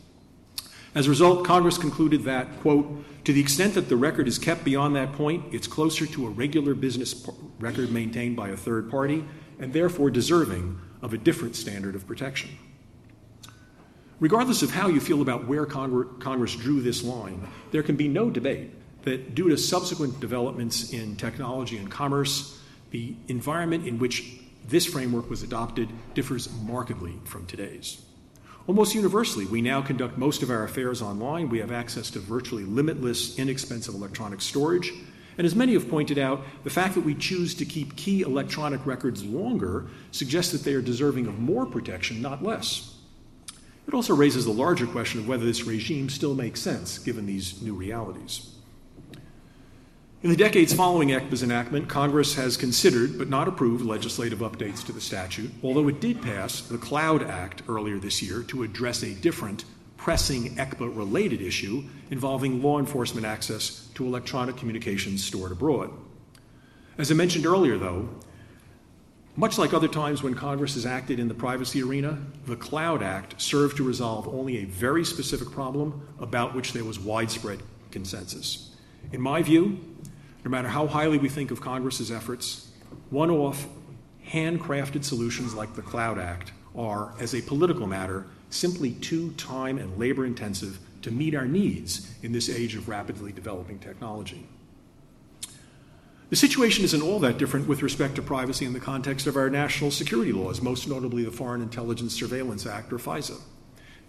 As 0.96 1.08
a 1.08 1.10
result, 1.10 1.44
Congress 1.44 1.78
concluded 1.78 2.24
that, 2.24 2.62
quote, 2.62 3.04
to 3.26 3.34
the 3.34 3.42
extent 3.42 3.74
that 3.74 3.90
the 3.90 3.98
record 3.98 4.30
is 4.30 4.40
kept 4.40 4.64
beyond 4.64 4.96
that 4.96 5.12
point, 5.12 5.44
it's 5.54 5.68
closer 5.68 6.06
to 6.06 6.26
a 6.26 6.30
regular 6.30 6.74
business 6.74 7.28
record 7.60 7.92
maintained 7.92 8.38
by 8.38 8.50
a 8.50 8.56
third 8.56 8.90
party 8.90 9.26
and 9.60 9.74
therefore 9.74 10.10
deserving 10.10 10.80
of 11.02 11.14
a 11.14 11.18
different 11.18 11.58
standard 11.58 11.96
of 11.96 12.08
protection. 12.08 12.50
Regardless 14.22 14.62
of 14.62 14.72
how 14.72 14.88
you 14.88 15.02
feel 15.02 15.22
about 15.22 15.46
where 15.48 15.66
Congress 15.66 16.56
drew 16.56 16.82
this 16.82 17.04
line, 17.04 17.46
there 17.72 17.84
can 17.84 17.98
be 17.98 18.08
no 18.08 18.30
debate 18.30 18.72
that 19.04 19.36
due 19.36 19.50
to 19.50 19.58
subsequent 19.58 20.22
developments 20.22 20.94
in 20.94 21.18
technology 21.18 21.78
and 21.78 21.92
commerce, 21.92 22.62
the 22.92 23.16
environment 23.28 23.86
in 23.86 24.00
which 24.00 24.40
this 24.68 24.86
framework 24.86 25.30
was 25.30 25.44
adopted 25.44 25.90
differs 26.14 26.50
markedly 26.62 27.14
from 27.26 27.46
today's. 27.46 28.02
Almost 28.68 28.96
universally, 28.96 29.46
we 29.46 29.62
now 29.62 29.82
conduct 29.82 30.18
most 30.18 30.42
of 30.42 30.50
our 30.50 30.64
affairs 30.64 31.00
online. 31.00 31.50
We 31.50 31.60
have 31.60 31.72
access 31.72 32.10
to 32.12 32.20
virtually 32.20 32.64
limitless, 32.64 33.38
inexpensive 33.38 33.94
electronic 33.94 34.42
storage. 34.42 34.92
And 35.38 35.46
as 35.46 35.54
many 35.54 35.74
have 35.74 35.88
pointed 35.90 36.18
out, 36.18 36.42
the 36.64 36.72
fact 36.72 36.96
that 36.96 37.02
we 37.02 37.14
choose 37.14 37.54
to 37.56 37.66
keep 37.66 37.96
key 37.96 38.22
electronic 38.22 38.84
records 38.86 39.24
longer 39.24 39.86
suggests 40.12 40.52
that 40.52 40.64
they 40.64 40.74
are 40.74 40.82
deserving 40.82 41.28
of 41.28 41.38
more 41.38 41.68
protection, 41.68 42.22
not 42.22 42.42
less. 42.42 42.96
It 43.88 43.94
also 43.94 44.16
raises 44.16 44.46
the 44.46 44.52
larger 44.52 44.88
question 44.88 45.20
of 45.20 45.28
whether 45.28 45.46
this 45.46 45.66
regime 45.66 46.10
still 46.10 46.34
makes 46.34 46.60
sense 46.60 46.98
given 46.98 47.28
these 47.28 47.62
new 47.62 47.76
realities. 47.76 48.55
In 50.26 50.32
the 50.32 50.38
decades 50.38 50.74
following 50.74 51.10
ECPA's 51.10 51.44
enactment, 51.44 51.88
Congress 51.88 52.34
has 52.34 52.58
considered 52.58 53.16
but 53.16 53.30
not 53.30 53.48
approved 53.48 53.86
legislative 53.86 54.40
updates 54.40 54.84
to 54.88 54.92
the 54.92 55.00
statute, 55.00 55.52
although 55.62 55.88
it 55.88 56.02
did 56.02 56.20
pass 56.20 56.62
the 56.62 56.80
Cloud 56.80 57.22
Act 57.22 57.62
earlier 57.70 58.00
this 58.00 58.24
year 58.24 58.42
to 58.42 58.64
address 58.64 59.04
a 59.04 59.14
different, 59.14 59.66
pressing 59.98 60.56
ECPA 60.56 60.98
related 60.98 61.44
issue 61.44 61.84
involving 62.10 62.64
law 62.64 62.80
enforcement 62.80 63.24
access 63.24 63.88
to 63.94 64.04
electronic 64.04 64.58
communications 64.58 65.24
stored 65.24 65.52
abroad. 65.52 65.92
As 66.98 67.12
I 67.12 67.14
mentioned 67.14 67.46
earlier, 67.46 67.78
though, 67.78 68.10
much 69.36 69.60
like 69.60 69.76
other 69.76 69.88
times 69.88 70.24
when 70.24 70.34
Congress 70.34 70.74
has 70.74 70.88
acted 70.88 71.20
in 71.20 71.28
the 71.28 71.36
privacy 71.36 71.84
arena, 71.84 72.18
the 72.48 72.56
Cloud 72.56 73.04
Act 73.04 73.40
served 73.40 73.78
to 73.78 73.84
resolve 73.84 74.28
only 74.28 74.58
a 74.58 74.66
very 74.66 75.06
specific 75.06 75.52
problem 75.52 76.08
about 76.20 76.56
which 76.56 76.74
there 76.74 76.84
was 76.84 76.98
widespread 76.98 77.62
consensus. 77.92 78.72
In 79.12 79.22
my 79.22 79.44
view, 79.44 79.80
no 80.46 80.52
matter 80.52 80.68
how 80.68 80.86
highly 80.86 81.18
we 81.18 81.28
think 81.28 81.50
of 81.50 81.60
Congress's 81.60 82.12
efforts, 82.12 82.70
one 83.10 83.32
off, 83.32 83.66
handcrafted 84.30 85.04
solutions 85.04 85.56
like 85.56 85.74
the 85.74 85.82
Cloud 85.82 86.20
Act 86.20 86.52
are, 86.76 87.14
as 87.20 87.34
a 87.34 87.42
political 87.42 87.88
matter, 87.88 88.28
simply 88.52 88.92
too 88.92 89.32
time 89.32 89.80
and 89.80 89.98
labor 89.98 90.24
intensive 90.24 90.78
to 91.02 91.10
meet 91.10 91.34
our 91.34 91.48
needs 91.48 92.14
in 92.22 92.32
this 92.32 92.48
age 92.48 92.76
of 92.76 92.88
rapidly 92.88 93.32
developing 93.32 93.80
technology. 93.80 94.48
The 96.30 96.36
situation 96.36 96.84
isn't 96.84 97.02
all 97.02 97.20
that 97.20 97.38
different 97.38 97.68
with 97.68 97.82
respect 97.82 98.16
to 98.16 98.22
privacy 98.22 98.66
in 98.66 98.74
the 98.74 98.80
context 98.80 99.26
of 99.26 99.38
our 99.38 99.50
national 99.50 99.92
security 99.92 100.32
laws, 100.32 100.62
most 100.62 100.88
notably 100.88 101.24
the 101.24 101.32
Foreign 101.32 101.62
Intelligence 101.62 102.14
Surveillance 102.14 102.68
Act, 102.68 102.94
or 102.94 102.98
FISA. 102.98 103.40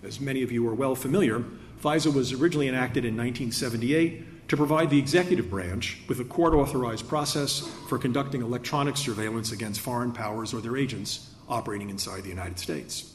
As 0.02 0.21
many 0.21 0.43
of 0.43 0.52
you 0.52 0.66
are 0.69 0.75
well 0.75 0.95
familiar, 0.95 1.43
FISA 1.83 2.12
was 2.12 2.33
originally 2.33 2.69
enacted 2.69 3.05
in 3.05 3.16
1978 3.16 4.36
to 4.49 4.57
provide 4.57 4.91
the 4.91 4.99
executive 4.99 5.50
branch 5.50 5.99
with 6.09 6.21
a 6.21 6.25
court 6.25 6.55
authorized 6.55 7.09
process 7.09 7.61
for 7.88 7.99
conducting 7.99 8.43
electronic 8.43 8.97
surveillance 8.97 9.53
against 9.53 9.81
foreign 9.81 10.12
powers 10.12 10.55
or 10.55 10.61
their 10.61 10.76
agents 10.76 11.31
operating 11.49 11.91
inside 11.91 12.23
the 12.23 12.29
United 12.29 12.59
States. 12.59 13.12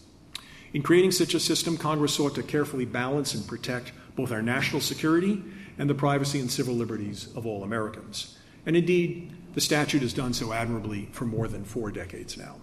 In 0.74 0.82
creating 0.82 1.12
such 1.12 1.34
a 1.34 1.40
system, 1.40 1.78
Congress 1.78 2.16
sought 2.16 2.36
to 2.36 2.44
carefully 2.44 2.86
balance 2.86 3.34
and 3.34 3.48
protect 3.48 3.92
both 4.16 4.32
our 4.32 4.42
national 4.42 4.82
security 4.82 5.44
and 5.78 5.90
the 5.90 5.96
privacy 5.96 6.40
and 6.40 6.52
civil 6.52 6.76
liberties 6.76 7.30
of 7.36 7.46
all 7.46 7.64
Americans. 7.64 8.38
And 8.66 8.76
indeed, 8.76 9.32
the 9.54 9.62
statute 9.62 10.02
has 10.02 10.14
done 10.14 10.34
so 10.34 10.54
admirably 10.54 11.10
for 11.12 11.26
more 11.26 11.48
than 11.48 11.66
four 11.66 11.92
decades 11.92 12.38
now. 12.38 12.58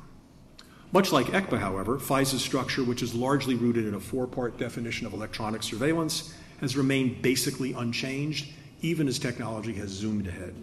Much 0.91 1.13
like 1.13 1.27
ECPA, 1.27 1.59
however, 1.59 1.99
FISA's 1.99 2.43
structure, 2.43 2.83
which 2.83 3.03
is 3.03 3.15
largely 3.15 3.55
rooted 3.55 3.87
in 3.87 3.95
a 3.95 4.01
four 4.01 4.27
part 4.27 4.57
definition 4.57 5.07
of 5.07 5.13
electronic 5.13 5.63
surveillance, 5.63 6.35
has 6.61 6.77
remained 6.77 7.23
basically 7.23 7.73
unchanged, 7.73 8.53
even 8.81 9.09
as 9.09 9.19
technology 9.19 9.75
has 9.75 9.91
zoomed 9.91 10.27
ahead. 10.27 10.55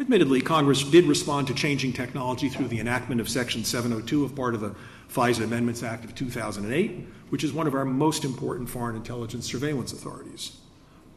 Admittedly, 0.00 0.40
Congress 0.40 0.84
did 0.84 1.06
respond 1.06 1.48
to 1.48 1.54
changing 1.54 1.92
technology 1.92 2.48
through 2.48 2.68
the 2.68 2.78
enactment 2.78 3.20
of 3.20 3.28
Section 3.28 3.64
702 3.64 4.24
of 4.24 4.36
part 4.36 4.54
of 4.54 4.60
the 4.60 4.74
FISA 5.08 5.42
Amendments 5.42 5.82
Act 5.82 6.04
of 6.04 6.14
2008, 6.14 7.06
which 7.30 7.42
is 7.42 7.52
one 7.52 7.66
of 7.66 7.74
our 7.74 7.84
most 7.84 8.24
important 8.24 8.68
foreign 8.68 8.94
intelligence 8.94 9.46
surveillance 9.46 9.92
authorities. 9.92 10.58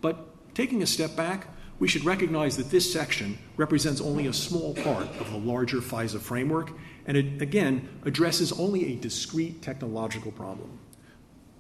But 0.02 0.26
taking 0.56 0.82
a 0.82 0.88
step 0.88 1.16
back, 1.16 1.48
we 1.78 1.88
should 1.88 2.06
recognize 2.06 2.58
that 2.58 2.72
this 2.72 2.92
section 2.92 3.38
represents 3.56 4.02
only 4.02 4.28
a 4.28 4.34
small 4.34 4.74
part 4.74 5.08
of 5.20 5.32
the 5.32 5.38
larger 5.38 5.78
FISA 5.78 6.20
framework, 6.20 6.72
and 7.06 7.16
it 7.16 7.42
again 7.42 7.88
addresses 8.06 8.52
only 8.54 8.94
a 8.94 8.96
discrete 8.96 9.62
technological 9.62 10.32
problem. 10.32 10.80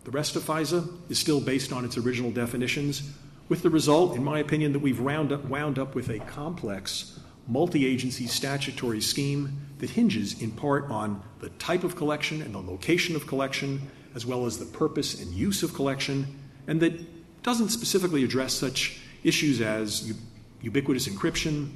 The 0.03 0.12
rest 0.12 0.36
of 0.36 0.43
FISA 0.43 0.88
is 1.10 1.20
still 1.20 1.39
based 1.39 1.72
on 1.72 1.86
its 1.86 1.98
original 1.98 2.31
definitions, 2.31 3.12
with 3.50 3.62
the 3.62 3.70
result, 3.70 4.15
in 4.15 4.24
my 4.24 4.39
opinion, 4.39 4.74
that 4.74 4.79
we've 4.79 5.05
up, 5.05 5.46
wound 5.46 5.77
up 5.77 5.93
with 5.93 6.10
a 6.10 6.20
complex 6.20 7.20
multi 7.48 7.86
agency 7.86 8.25
statutory 8.25 9.01
scheme 9.01 9.67
that 9.79 9.89
hinges 9.91 10.41
in 10.41 10.51
part 10.51 10.89
on 10.89 11.22
the 11.39 11.50
type 11.50 11.84
of 11.84 11.96
collection 11.96 12.41
and 12.41 12.55
the 12.55 12.60
location 12.60 13.15
of 13.15 13.27
collection, 13.27 13.81
as 14.15 14.25
well 14.25 14.46
as 14.46 14.58
the 14.58 14.65
purpose 14.65 15.22
and 15.22 15.34
use 15.34 15.62
of 15.63 15.74
collection, 15.74 16.25
and 16.67 16.79
that 16.81 17.43
doesn't 17.43 17.70
specifically 17.70 18.24
address 18.24 18.53
such 18.53 19.01
issues 19.24 19.62
as 19.62 20.13
ubiquitous 20.62 21.08
encryption, 21.08 21.70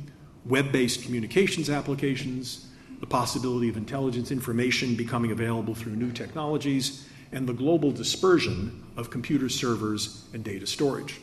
web 0.46 0.72
based 0.72 1.03
communications 1.03 1.70
applications, 1.70 2.67
the 3.00 3.05
possibility 3.05 3.70
of 3.70 3.77
intelligence 3.77 4.32
information 4.32 4.96
becoming 4.96 5.32
available 5.32 5.75
through 5.75 5.96
new 5.96 6.12
technologies, 6.12 7.08
and 7.36 7.48
the 7.48 7.54
global 7.54 7.92
dispersion 7.92 8.82
of 8.96 9.10
computer 9.10 9.50
servers 9.50 10.24
and 10.34 10.42
data 10.42 10.65
storage. 10.65 11.20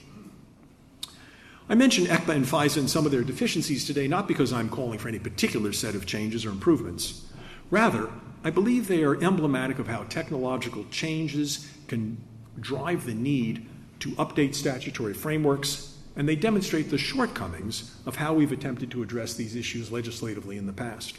I 1.70 1.74
mentioned 1.74 2.08
ECPA 2.08 2.34
and 2.34 2.44
FISA 2.44 2.76
and 2.76 2.90
some 2.90 3.06
of 3.06 3.12
their 3.12 3.24
deficiencies 3.24 3.86
today 3.86 4.06
not 4.06 4.28
because 4.28 4.52
I'm 4.52 4.68
calling 4.68 4.98
for 4.98 5.08
any 5.08 5.18
particular 5.18 5.72
set 5.72 5.94
of 5.94 6.04
changes 6.04 6.44
or 6.44 6.50
improvements. 6.50 7.24
Rather, 7.70 8.10
I 8.44 8.50
believe 8.50 8.88
they 8.88 9.02
are 9.04 9.24
emblematic 9.24 9.78
of 9.78 9.88
how 9.88 10.02
technological 10.04 10.84
changes 10.90 11.66
can 11.88 12.18
drive 12.60 13.06
the 13.06 13.14
need 13.14 13.66
to 14.00 14.10
update 14.10 14.54
statutory 14.54 15.14
frameworks, 15.14 15.96
and 16.14 16.28
they 16.28 16.36
demonstrate 16.36 16.90
the 16.90 16.98
shortcomings 16.98 17.96
of 18.04 18.16
how 18.16 18.34
we've 18.34 18.52
attempted 18.52 18.90
to 18.90 19.02
address 19.02 19.32
these 19.32 19.56
issues 19.56 19.90
legislatively 19.90 20.58
in 20.58 20.66
the 20.66 20.72
past. 20.74 21.16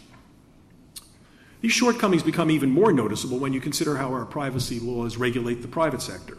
These 1.63 1.71
shortcomings 1.71 2.23
become 2.23 2.51
even 2.51 2.71
more 2.71 2.91
noticeable 2.91 3.39
when 3.39 3.53
you 3.53 3.61
consider 3.61 3.95
how 3.95 4.09
our 4.09 4.25
privacy 4.25 4.81
laws 4.81 5.15
regulate 5.15 5.61
the 5.61 5.67
private 5.69 6.01
sector. 6.01 6.37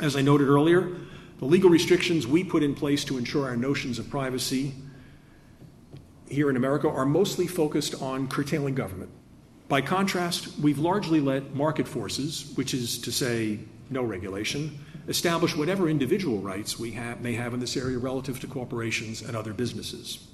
As 0.00 0.16
I 0.16 0.20
noted 0.20 0.48
earlier, 0.48 0.96
the 1.38 1.44
legal 1.44 1.70
restrictions 1.70 2.26
we 2.26 2.42
put 2.42 2.64
in 2.64 2.74
place 2.74 3.04
to 3.04 3.18
ensure 3.18 3.46
our 3.46 3.56
notions 3.56 4.00
of 4.00 4.10
privacy 4.10 4.74
here 6.28 6.50
in 6.50 6.56
America 6.56 6.88
are 6.88 7.06
mostly 7.06 7.46
focused 7.46 8.02
on 8.02 8.26
curtailing 8.26 8.74
government. 8.74 9.10
By 9.68 9.80
contrast, 9.80 10.58
we've 10.58 10.80
largely 10.80 11.20
let 11.20 11.54
market 11.54 11.86
forces, 11.86 12.50
which 12.56 12.74
is 12.74 12.98
to 13.02 13.12
say, 13.12 13.60
no 13.90 14.02
regulation, 14.02 14.76
establish 15.06 15.56
whatever 15.56 15.88
individual 15.88 16.38
rights 16.38 16.80
we 16.80 16.90
have, 16.90 17.20
may 17.20 17.34
have 17.34 17.54
in 17.54 17.60
this 17.60 17.76
area 17.76 17.96
relative 17.96 18.40
to 18.40 18.48
corporations 18.48 19.22
and 19.22 19.36
other 19.36 19.52
businesses. 19.52 20.26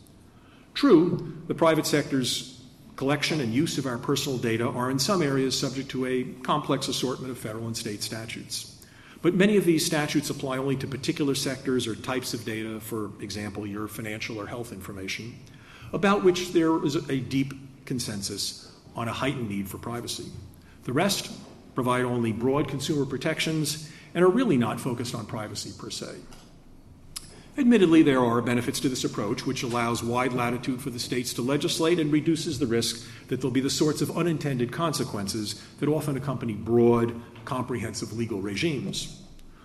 True, 0.72 1.36
the 1.46 1.54
private 1.54 1.84
sector's 1.84 2.57
collection 2.98 3.40
and 3.40 3.54
use 3.54 3.78
of 3.78 3.86
our 3.86 3.96
personal 3.96 4.36
data 4.36 4.68
are 4.68 4.90
in 4.90 4.98
some 4.98 5.22
areas 5.22 5.56
subject 5.56 5.88
to 5.88 6.04
a 6.04 6.24
complex 6.42 6.88
assortment 6.88 7.30
of 7.30 7.38
federal 7.38 7.68
and 7.68 7.76
state 7.76 8.02
statutes. 8.02 8.74
But 9.22 9.34
many 9.34 9.56
of 9.56 9.64
these 9.64 9.86
statutes 9.86 10.30
apply 10.30 10.58
only 10.58 10.74
to 10.76 10.86
particular 10.88 11.36
sectors 11.36 11.86
or 11.86 11.94
types 11.94 12.34
of 12.34 12.44
data, 12.44 12.80
for 12.80 13.12
example, 13.20 13.64
your 13.64 13.86
financial 13.86 14.36
or 14.40 14.48
health 14.48 14.72
information, 14.72 15.38
about 15.92 16.24
which 16.24 16.52
there 16.52 16.84
is 16.84 16.96
a 16.96 17.20
deep 17.20 17.54
consensus 17.86 18.72
on 18.96 19.06
a 19.06 19.12
heightened 19.12 19.48
need 19.48 19.68
for 19.68 19.78
privacy. 19.78 20.26
The 20.82 20.92
rest 20.92 21.30
provide 21.76 22.04
only 22.04 22.32
broad 22.32 22.66
consumer 22.66 23.06
protections 23.06 23.88
and 24.12 24.24
are 24.24 24.28
really 24.28 24.56
not 24.56 24.80
focused 24.80 25.14
on 25.14 25.24
privacy 25.24 25.70
per 25.78 25.90
se. 25.90 26.16
Admittedly, 27.58 28.02
there 28.04 28.24
are 28.24 28.40
benefits 28.40 28.78
to 28.78 28.88
this 28.88 29.02
approach, 29.02 29.44
which 29.44 29.64
allows 29.64 30.00
wide 30.00 30.32
latitude 30.32 30.80
for 30.80 30.90
the 30.90 30.98
states 31.00 31.34
to 31.34 31.42
legislate 31.42 31.98
and 31.98 32.12
reduces 32.12 32.60
the 32.60 32.66
risk 32.68 33.04
that 33.26 33.40
there'll 33.40 33.50
be 33.50 33.60
the 33.60 33.68
sorts 33.68 34.00
of 34.00 34.16
unintended 34.16 34.70
consequences 34.70 35.60
that 35.80 35.88
often 35.88 36.16
accompany 36.16 36.52
broad, 36.52 37.20
comprehensive 37.44 38.12
legal 38.12 38.40
regimes. 38.40 39.24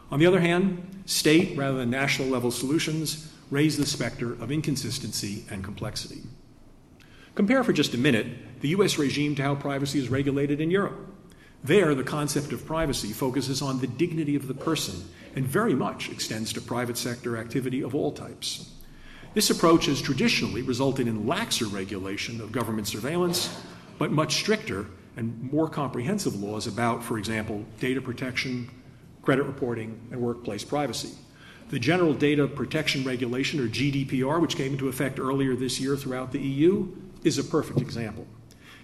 On 0.09 0.19
the 0.19 0.25
other 0.25 0.39
hand, 0.39 1.03
state 1.05 1.55
rather 1.55 1.77
than 1.77 1.91
national 1.91 2.29
level 2.29 2.49
solutions 2.49 3.31
raise 3.51 3.77
the 3.77 3.85
specter 3.85 4.33
of 4.33 4.51
inconsistency 4.51 5.45
and 5.51 5.63
complexity. 5.63 6.23
Compare 7.35 7.63
for 7.63 7.73
just 7.73 7.93
a 7.93 7.97
minute 7.99 8.61
the 8.61 8.69
US 8.69 8.97
regime 8.97 9.35
to 9.35 9.43
how 9.43 9.53
privacy 9.53 9.99
is 9.99 10.09
regulated 10.09 10.59
in 10.59 10.71
Europe. 10.71 11.12
There, 11.63 11.95
the 11.95 12.03
concept 12.03 12.51
of 12.51 12.65
privacy 12.65 13.13
focuses 13.13 13.61
on 13.61 13.79
the 13.79 13.87
dignity 13.87 14.35
of 14.35 14.49
the 14.49 14.53
person 14.53 14.95
and 15.35 15.47
very 15.47 15.73
much 15.73 16.09
extends 16.09 16.51
to 16.53 16.61
private 16.61 16.97
sector 16.97 17.37
activity 17.37 17.81
of 17.81 17.95
all 17.95 18.11
types. 18.11 18.71
This 19.33 19.49
approach 19.49 19.85
has 19.85 20.01
traditionally 20.01 20.61
resulted 20.61 21.07
in 21.07 21.23
laxer 21.23 21.71
regulation 21.71 22.41
of 22.41 22.51
government 22.51 22.87
surveillance, 22.87 23.49
but 23.97 24.11
much 24.11 24.35
stricter 24.35 24.87
and 25.15 25.51
more 25.53 25.69
comprehensive 25.69 26.35
laws 26.35 26.67
about, 26.67 27.01
for 27.01 27.17
example, 27.17 27.63
data 27.79 28.01
protection, 28.01 28.69
credit 29.21 29.43
reporting, 29.43 29.99
and 30.11 30.19
workplace 30.19 30.65
privacy. 30.65 31.17
The 31.69 31.79
General 31.79 32.13
Data 32.13 32.45
Protection 32.47 33.05
Regulation, 33.05 33.59
or 33.59 33.67
GDPR, 33.69 34.41
which 34.41 34.57
came 34.57 34.73
into 34.73 34.89
effect 34.89 35.17
earlier 35.17 35.55
this 35.55 35.79
year 35.79 35.95
throughout 35.95 36.33
the 36.33 36.41
EU, 36.41 36.93
is 37.23 37.37
a 37.37 37.43
perfect 37.43 37.79
example. 37.79 38.27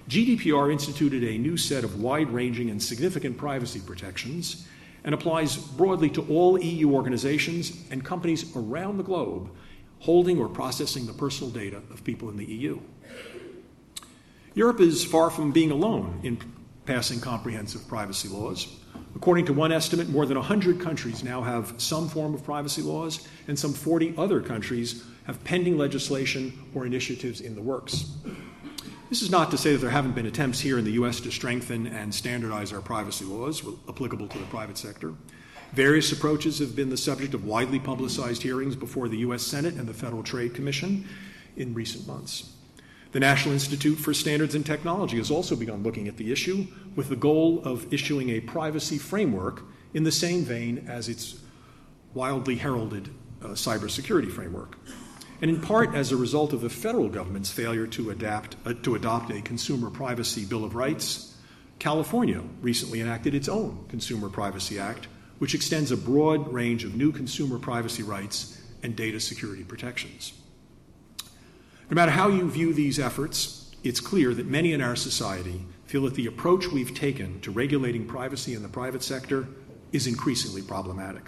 GDPR 0.10 0.72
instituted 0.72 1.24
a 1.24 1.38
new 1.38 1.56
set 1.56 1.84
of 1.84 2.02
wide 2.02 2.32
ranging 2.32 2.72
and 2.72 2.82
significant 2.82 3.38
privacy 3.38 3.80
protections 3.80 4.68
and 5.04 5.14
applies 5.14 5.56
broadly 5.56 6.10
to 6.10 6.22
all 6.24 6.60
EU 6.60 6.92
organizations 6.92 7.86
and 7.92 8.04
companies 8.04 8.52
around 8.56 8.98
the 8.98 9.04
globe 9.04 9.52
holding 10.00 10.40
or 10.40 10.48
processing 10.48 11.06
the 11.06 11.14
personal 11.14 11.52
data 11.52 11.78
of 11.92 12.04
people 12.04 12.28
in 12.30 12.38
the 12.38 12.46
EU. 12.46 12.80
Europe 14.56 14.80
is 14.80 15.06
far 15.06 15.30
from 15.30 15.52
being 15.52 15.70
alone 15.70 16.20
in 16.24 16.40
passing 16.86 17.20
comprehensive 17.20 17.88
privacy 17.88 18.30
laws. 18.30 18.80
According 19.16 19.46
to 19.46 19.54
one 19.54 19.72
estimate, 19.72 20.10
more 20.10 20.26
than 20.26 20.38
100 20.38 20.80
countries 20.80 21.24
now 21.24 21.44
have 21.44 21.74
some 21.78 22.10
form 22.10 22.34
of 22.34 22.44
privacy 22.44 22.82
laws, 22.82 23.28
and 23.48 23.60
some 23.60 23.74
40 23.74 24.16
other 24.18 24.42
countries 24.42 25.04
have 25.26 25.44
pending 25.44 25.78
legislation 25.78 26.52
or 26.74 26.86
initiatives 26.86 27.42
in 27.42 27.54
the 27.54 27.62
works. 27.62 28.12
This 29.10 29.24
is 29.24 29.32
not 29.32 29.50
to 29.50 29.58
say 29.58 29.72
that 29.72 29.80
there 29.80 29.90
haven't 29.90 30.14
been 30.14 30.28
attempts 30.28 30.60
here 30.60 30.78
in 30.78 30.86
the 30.86 30.92
U.S. 30.92 31.20
to 31.22 31.32
strengthen 31.32 31.88
and 31.88 32.14
standardize 32.14 32.72
our 32.72 32.80
privacy 32.80 33.26
laws 33.26 33.64
applicable 33.90 34.28
to 34.28 34.38
the 34.38 34.46
private 34.46 34.78
sector. 34.78 35.16
Various 35.74 36.12
approaches 36.12 36.60
have 36.60 36.76
been 36.76 36.92
the 36.92 36.98
subject 36.98 37.34
of 37.34 37.44
widely 37.44 37.80
publicized 37.80 38.44
hearings 38.44 38.76
before 38.76 39.10
the 39.10 39.18
U.S. 39.18 39.42
Senate 39.42 39.74
and 39.74 39.88
the 39.88 39.96
Federal 39.96 40.22
Trade 40.22 40.54
Commission 40.54 41.08
in 41.58 41.74
recent 41.74 42.06
months. 42.06 42.54
The 43.12 43.20
National 43.20 43.56
Institute 43.56 43.98
for 43.98 44.14
Standards 44.14 44.54
and 44.54 44.64
Technology 44.64 45.18
has 45.18 45.32
also 45.32 45.56
begun 45.56 45.82
looking 45.82 46.08
at 46.08 46.18
the 46.18 46.32
issue 46.32 46.68
with 46.96 47.10
the 47.10 47.16
goal 47.16 47.64
of 47.64 47.92
issuing 47.92 48.30
a 48.30 48.42
privacy 48.42 49.00
framework 49.00 49.64
in 49.96 50.04
the 50.04 50.12
same 50.12 50.44
vein 50.44 50.86
as 50.88 51.10
its 51.10 51.40
wildly 52.14 52.58
heralded 52.58 53.10
uh, 53.42 53.48
cybersecurity 53.48 54.32
framework 54.32 54.78
and 55.42 55.50
in 55.50 55.62
part 55.62 55.96
as 55.96 56.12
a 56.12 56.18
result 56.18 56.54
of 56.54 56.62
the 56.62 56.70
federal 56.70 57.10
government's 57.10 57.52
failure 57.52 57.88
to, 57.88 58.10
adapt, 58.10 58.56
uh, 58.66 58.74
to 58.84 58.96
adopt 58.96 59.32
a 59.32 59.42
Consumer 59.42 59.90
Privacy 59.90 60.46
Bill 60.46 60.66
of 60.66 60.76
Rights, 60.76 61.38
California 61.80 62.42
recently 62.62 63.00
enacted 63.00 63.34
its 63.34 63.48
own 63.48 63.86
Consumer 63.88 64.30
Privacy 64.30 64.78
Act, 64.78 65.08
which 65.38 65.56
extends 65.56 65.92
a 65.92 65.98
broad 65.98 66.52
range 66.52 66.84
of 66.84 66.96
new 66.96 67.12
consumer 67.12 67.58
privacy 67.58 68.04
rights 68.04 68.62
and 68.84 68.96
data 68.96 69.20
security 69.20 69.64
protections. 69.64 70.34
No 71.90 71.96
matter 71.96 72.12
how 72.12 72.28
you 72.28 72.50
view 72.50 72.74
these 72.74 73.00
efforts, 73.00 73.74
it's 73.84 74.02
clear 74.02 74.34
that 74.34 74.46
many 74.46 74.74
in 74.74 74.82
our 74.82 74.96
society 74.96 75.66
feel 75.86 76.04
that 76.04 76.16
the 76.16 76.28
approach 76.28 76.68
we've 76.68 76.94
taken 76.94 77.40
to 77.42 77.52
regulating 77.52 78.06
privacy 78.06 78.54
in 78.54 78.62
the 78.62 78.68
private 78.68 79.02
sector 79.02 79.48
is 79.92 80.06
increasingly 80.06 80.62
problematic. 80.62 81.24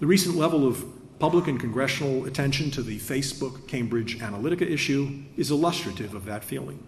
The 0.00 0.06
recent 0.06 0.36
level 0.36 0.66
of 0.66 0.84
public 1.18 1.48
and 1.48 1.58
congressional 1.58 2.26
attention 2.26 2.70
to 2.70 2.82
the 2.82 2.98
Facebook 2.98 3.66
Cambridge 3.66 4.18
Analytica 4.18 4.62
issue 4.62 5.22
is 5.36 5.50
illustrative 5.50 6.14
of 6.14 6.24
that 6.26 6.44
feeling. 6.44 6.86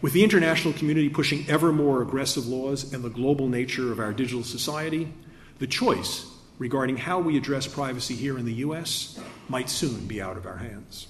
With 0.00 0.12
the 0.12 0.22
international 0.22 0.74
community 0.74 1.08
pushing 1.08 1.48
ever 1.48 1.72
more 1.72 2.02
aggressive 2.02 2.46
laws 2.46 2.92
and 2.92 3.02
the 3.02 3.08
global 3.08 3.48
nature 3.48 3.90
of 3.90 3.98
our 3.98 4.12
digital 4.12 4.44
society, 4.44 5.12
the 5.58 5.66
choice 5.66 6.30
regarding 6.58 6.96
how 6.96 7.18
we 7.18 7.36
address 7.36 7.66
privacy 7.66 8.14
here 8.14 8.38
in 8.38 8.44
the 8.44 8.54
U.S. 8.54 9.18
might 9.48 9.68
soon 9.68 10.06
be 10.06 10.22
out 10.22 10.36
of 10.36 10.46
our 10.46 10.58
hands. 10.58 11.08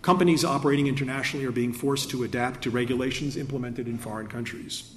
Companies 0.00 0.44
operating 0.44 0.86
internationally 0.86 1.44
are 1.44 1.52
being 1.52 1.72
forced 1.72 2.10
to 2.10 2.22
adapt 2.22 2.62
to 2.62 2.70
regulations 2.70 3.36
implemented 3.36 3.88
in 3.88 3.98
foreign 3.98 4.28
countries. 4.28 4.94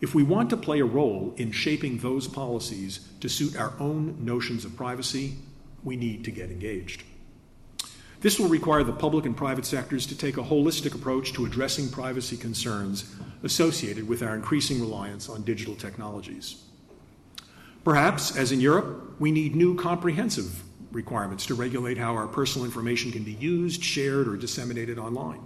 If 0.00 0.14
we 0.14 0.22
want 0.22 0.48
to 0.50 0.56
play 0.56 0.80
a 0.80 0.84
role 0.84 1.34
in 1.36 1.52
shaping 1.52 1.98
those 1.98 2.26
policies 2.26 3.06
to 3.20 3.28
suit 3.28 3.54
our 3.54 3.74
own 3.78 4.16
notions 4.24 4.64
of 4.64 4.76
privacy, 4.76 5.36
we 5.84 5.96
need 5.96 6.24
to 6.24 6.30
get 6.30 6.50
engaged. 6.50 7.02
This 8.20 8.38
will 8.38 8.48
require 8.48 8.84
the 8.84 8.92
public 8.92 9.24
and 9.24 9.34
private 9.36 9.64
sectors 9.64 10.04
to 10.06 10.16
take 10.16 10.36
a 10.36 10.42
holistic 10.42 10.94
approach 10.94 11.32
to 11.32 11.46
addressing 11.46 11.88
privacy 11.88 12.36
concerns 12.36 13.14
associated 13.42 14.06
with 14.06 14.22
our 14.22 14.34
increasing 14.34 14.80
reliance 14.80 15.28
on 15.30 15.42
digital 15.42 15.74
technologies. 15.74 16.62
Perhaps, 17.82 18.36
as 18.36 18.52
in 18.52 18.60
Europe, 18.60 19.18
we 19.18 19.32
need 19.32 19.56
new 19.56 19.74
comprehensive 19.74 20.62
requirements 20.92 21.46
to 21.46 21.54
regulate 21.54 21.96
how 21.96 22.14
our 22.14 22.26
personal 22.26 22.66
information 22.66 23.10
can 23.10 23.22
be 23.22 23.32
used, 23.32 23.82
shared, 23.82 24.28
or 24.28 24.36
disseminated 24.36 24.98
online. 24.98 25.40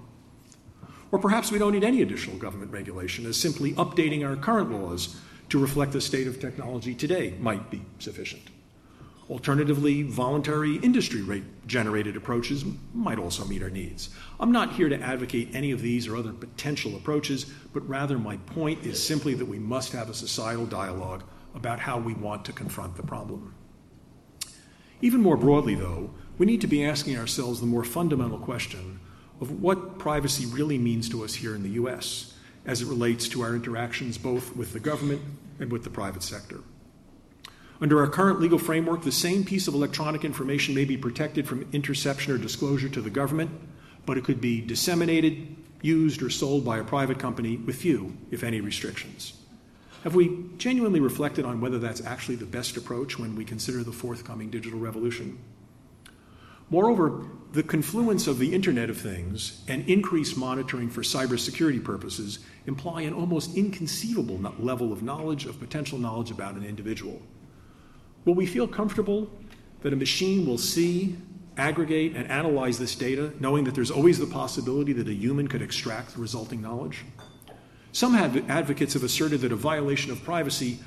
Or 1.12 1.18
perhaps 1.20 1.52
we 1.52 1.60
don't 1.60 1.72
need 1.72 1.84
any 1.84 2.02
additional 2.02 2.38
government 2.38 2.72
regulation, 2.72 3.24
as 3.24 3.36
simply 3.36 3.72
updating 3.74 4.26
our 4.26 4.34
current 4.34 4.72
laws 4.72 5.16
to 5.50 5.60
reflect 5.60 5.92
the 5.92 6.00
state 6.00 6.26
of 6.26 6.40
technology 6.40 6.92
today 6.92 7.34
might 7.38 7.70
be 7.70 7.82
sufficient. 8.00 8.42
Alternatively, 9.30 10.02
voluntary 10.02 10.76
industry 10.76 11.22
rate 11.22 11.44
generated 11.66 12.14
approaches 12.14 12.62
might 12.92 13.18
also 13.18 13.44
meet 13.46 13.62
our 13.62 13.70
needs. 13.70 14.10
I'm 14.38 14.52
not 14.52 14.74
here 14.74 14.90
to 14.90 15.00
advocate 15.00 15.54
any 15.54 15.70
of 15.70 15.80
these 15.80 16.06
or 16.06 16.16
other 16.16 16.32
potential 16.32 16.94
approaches, 16.94 17.44
but 17.72 17.88
rather 17.88 18.18
my 18.18 18.36
point 18.36 18.84
is 18.84 19.02
simply 19.02 19.32
that 19.34 19.46
we 19.46 19.58
must 19.58 19.92
have 19.92 20.10
a 20.10 20.14
societal 20.14 20.66
dialogue 20.66 21.22
about 21.54 21.78
how 21.78 21.98
we 21.98 22.12
want 22.12 22.44
to 22.44 22.52
confront 22.52 22.96
the 22.96 23.02
problem. 23.02 23.54
Even 25.00 25.22
more 25.22 25.38
broadly, 25.38 25.74
though, 25.74 26.10
we 26.36 26.44
need 26.44 26.60
to 26.60 26.66
be 26.66 26.84
asking 26.84 27.16
ourselves 27.16 27.60
the 27.60 27.66
more 27.66 27.84
fundamental 27.84 28.38
question 28.38 29.00
of 29.40 29.62
what 29.62 29.98
privacy 29.98 30.44
really 30.46 30.76
means 30.76 31.08
to 31.08 31.24
us 31.24 31.34
here 31.34 31.54
in 31.54 31.62
the 31.62 31.70
US 31.70 32.34
as 32.66 32.82
it 32.82 32.88
relates 32.88 33.28
to 33.28 33.42
our 33.42 33.54
interactions 33.54 34.18
both 34.18 34.54
with 34.54 34.72
the 34.72 34.80
government 34.80 35.22
and 35.60 35.72
with 35.72 35.84
the 35.84 35.90
private 35.90 36.22
sector. 36.22 36.60
Under 37.84 38.00
our 38.00 38.08
current 38.08 38.40
legal 38.40 38.58
framework, 38.58 39.02
the 39.02 39.12
same 39.12 39.44
piece 39.44 39.68
of 39.68 39.74
electronic 39.74 40.24
information 40.24 40.74
may 40.74 40.86
be 40.86 40.96
protected 40.96 41.46
from 41.46 41.68
interception 41.74 42.32
or 42.32 42.38
disclosure 42.38 42.88
to 42.88 43.02
the 43.02 43.10
government, 43.10 43.50
but 44.06 44.16
it 44.16 44.24
could 44.24 44.40
be 44.40 44.62
disseminated, 44.62 45.54
used, 45.82 46.22
or 46.22 46.30
sold 46.30 46.64
by 46.64 46.78
a 46.78 46.82
private 46.82 47.18
company 47.18 47.58
with 47.58 47.76
few, 47.76 48.16
if 48.30 48.42
any, 48.42 48.62
restrictions. 48.62 49.34
Have 50.02 50.14
we 50.14 50.46
genuinely 50.56 50.98
reflected 50.98 51.44
on 51.44 51.60
whether 51.60 51.78
that's 51.78 52.02
actually 52.06 52.36
the 52.36 52.46
best 52.46 52.78
approach 52.78 53.18
when 53.18 53.36
we 53.36 53.44
consider 53.44 53.84
the 53.84 53.92
forthcoming 53.92 54.48
digital 54.48 54.80
revolution? 54.80 55.38
Moreover, 56.70 57.26
the 57.52 57.62
confluence 57.62 58.26
of 58.26 58.38
the 58.38 58.54
Internet 58.54 58.88
of 58.88 58.96
Things 58.96 59.62
and 59.68 59.86
increased 59.86 60.38
monitoring 60.38 60.88
for 60.88 61.02
cybersecurity 61.02 61.84
purposes 61.84 62.38
imply 62.64 63.02
an 63.02 63.12
almost 63.12 63.54
inconceivable 63.58 64.38
level 64.58 64.90
of 64.90 65.02
knowledge, 65.02 65.44
of 65.44 65.60
potential 65.60 65.98
knowledge 65.98 66.30
about 66.30 66.54
an 66.54 66.64
individual. 66.64 67.20
Will 68.24 68.34
we 68.34 68.46
feel 68.46 68.66
comfortable 68.66 69.30
that 69.82 69.92
a 69.92 69.96
machine 69.96 70.46
will 70.46 70.58
see, 70.58 71.16
aggregate, 71.56 72.16
and 72.16 72.30
analyze 72.30 72.78
this 72.78 72.94
data, 72.94 73.32
knowing 73.38 73.64
that 73.64 73.74
there's 73.74 73.90
always 73.90 74.18
the 74.18 74.26
possibility 74.26 74.92
that 74.94 75.08
a 75.08 75.14
human 75.14 75.46
could 75.46 75.62
extract 75.62 76.14
the 76.14 76.20
resulting 76.20 76.62
knowledge? 76.62 77.04
Some 77.92 78.14
advocates 78.14 78.94
have 78.94 79.04
asserted 79.04 79.40
that 79.42 79.52
a 79.52 79.56
violation 79.56 80.10
of 80.10 80.24
privacy 80.24 80.78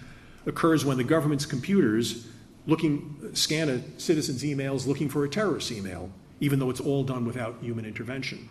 occurs 0.45 0.84
when 0.84 0.97
the 0.97 1.04
government's 1.04 1.45
computers 1.45 2.28
looking, 2.65 3.30
scan 3.34 3.69
a 3.69 4.00
citizen's 4.00 4.43
emails 4.43 4.88
looking 4.88 5.08
for 5.08 5.23
a 5.23 5.30
terrorist 5.30 5.71
email, 5.71 6.10
even 6.41 6.60
though 6.60 6.69
it's 6.69 6.82
all 6.82 7.04
done 7.04 7.26
without 7.26 7.58
human 7.62 7.86
intervention. 7.86 8.50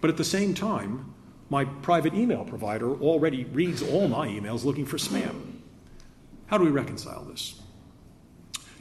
But 0.00 0.10
at 0.10 0.18
the 0.18 0.24
same 0.24 0.52
time, 0.52 1.14
my 1.48 1.64
private 1.64 2.12
email 2.12 2.44
provider 2.44 2.90
already 2.90 3.44
reads 3.44 3.82
all 3.82 4.08
my 4.08 4.28
emails 4.28 4.64
looking 4.64 4.84
for 4.84 4.98
spam. 4.98 5.60
How 6.46 6.58
do 6.58 6.64
we 6.64 6.70
reconcile 6.70 7.24
this? 7.24 7.60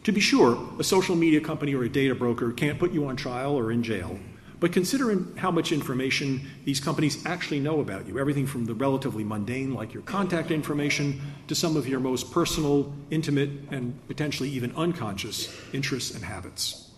To 0.04 0.12
be 0.12 0.20
sure, 0.20 0.58
a 0.80 0.84
social 0.84 1.16
media 1.16 1.40
company 1.42 1.74
or 1.74 1.84
a 1.84 1.90
data 1.90 2.14
broker 2.14 2.52
can't 2.52 2.78
put 2.78 2.92
you 2.92 3.08
on 3.08 3.16
trial 3.16 3.56
or 3.56 3.72
in 3.72 3.84
jail 3.84 4.20
but 4.64 4.72
consider 4.72 5.22
how 5.36 5.52
much 5.52 5.74
information 5.74 6.40
these 6.64 6.80
companies 6.80 7.26
actually 7.26 7.60
know 7.60 7.82
about 7.82 8.08
you 8.08 8.18
everything 8.18 8.48
from 8.48 8.64
the 8.64 8.74
relatively 8.74 9.22
mundane, 9.22 9.74
like 9.74 9.94
your 9.94 10.04
contact 10.04 10.52
information, 10.52 11.20
to 11.50 11.54
some 11.54 11.76
of 11.76 11.86
your 11.86 12.00
most 12.00 12.32
personal, 12.32 12.96
intimate, 13.12 13.50
and 13.72 13.94
potentially 14.08 14.48
even 14.48 14.74
unconscious 14.78 15.54
interests 15.74 16.16
and 16.16 16.24
habits. 16.24 16.92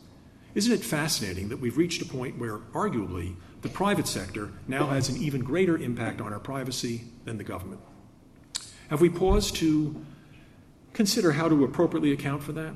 Isn't 0.54 0.74
it 0.74 0.84
fascinating 0.84 1.50
that 1.50 1.60
we've 1.60 1.76
reached 1.76 2.04
a 2.04 2.06
point 2.06 2.38
where, 2.38 2.60
arguably, 2.76 3.36
the 3.64 3.70
private 3.70 4.08
sector 4.08 4.52
now 4.68 4.86
has 4.86 5.10
an 5.10 5.18
even 5.18 5.42
greater 5.42 5.76
impact 5.76 6.22
on 6.22 6.32
our 6.34 6.40
privacy 6.40 7.06
than 7.24 7.40
the 7.40 7.44
government? 7.44 7.82
Have 8.92 9.02
we 9.02 9.10
paused 9.10 9.56
to 9.56 10.06
consider 10.96 11.34
how 11.34 11.50
to 11.50 11.64
appropriately 11.66 12.14
account 12.14 12.42
for 12.42 12.54
that? 12.54 12.74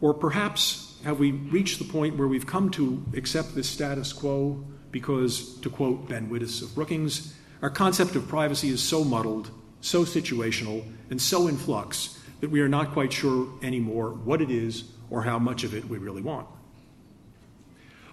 Or 0.00 0.12
perhaps 0.12 0.98
have 1.04 1.18
we 1.18 1.30
reached 1.30 1.78
the 1.78 1.84
point 1.84 2.18
where 2.18 2.28
we've 2.28 2.46
come 2.46 2.70
to 2.72 3.02
accept 3.14 3.54
this 3.54 3.68
status 3.68 4.12
quo 4.12 4.62
because, 4.90 5.56
to 5.60 5.70
quote 5.70 6.08
Ben 6.08 6.28
Wittes 6.28 6.62
of 6.62 6.74
Brookings, 6.74 7.34
our 7.62 7.70
concept 7.70 8.16
of 8.16 8.26
privacy 8.26 8.68
is 8.68 8.82
so 8.82 9.04
muddled, 9.04 9.50
so 9.80 10.04
situational, 10.04 10.84
and 11.10 11.22
so 11.22 11.46
in 11.46 11.56
flux 11.56 12.18
that 12.40 12.50
we 12.50 12.60
are 12.60 12.68
not 12.68 12.92
quite 12.92 13.12
sure 13.12 13.48
anymore 13.62 14.10
what 14.10 14.42
it 14.42 14.50
is 14.50 14.84
or 15.08 15.22
how 15.22 15.38
much 15.38 15.62
of 15.62 15.74
it 15.74 15.84
we 15.88 15.98
really 15.98 16.22
want. 16.22 16.48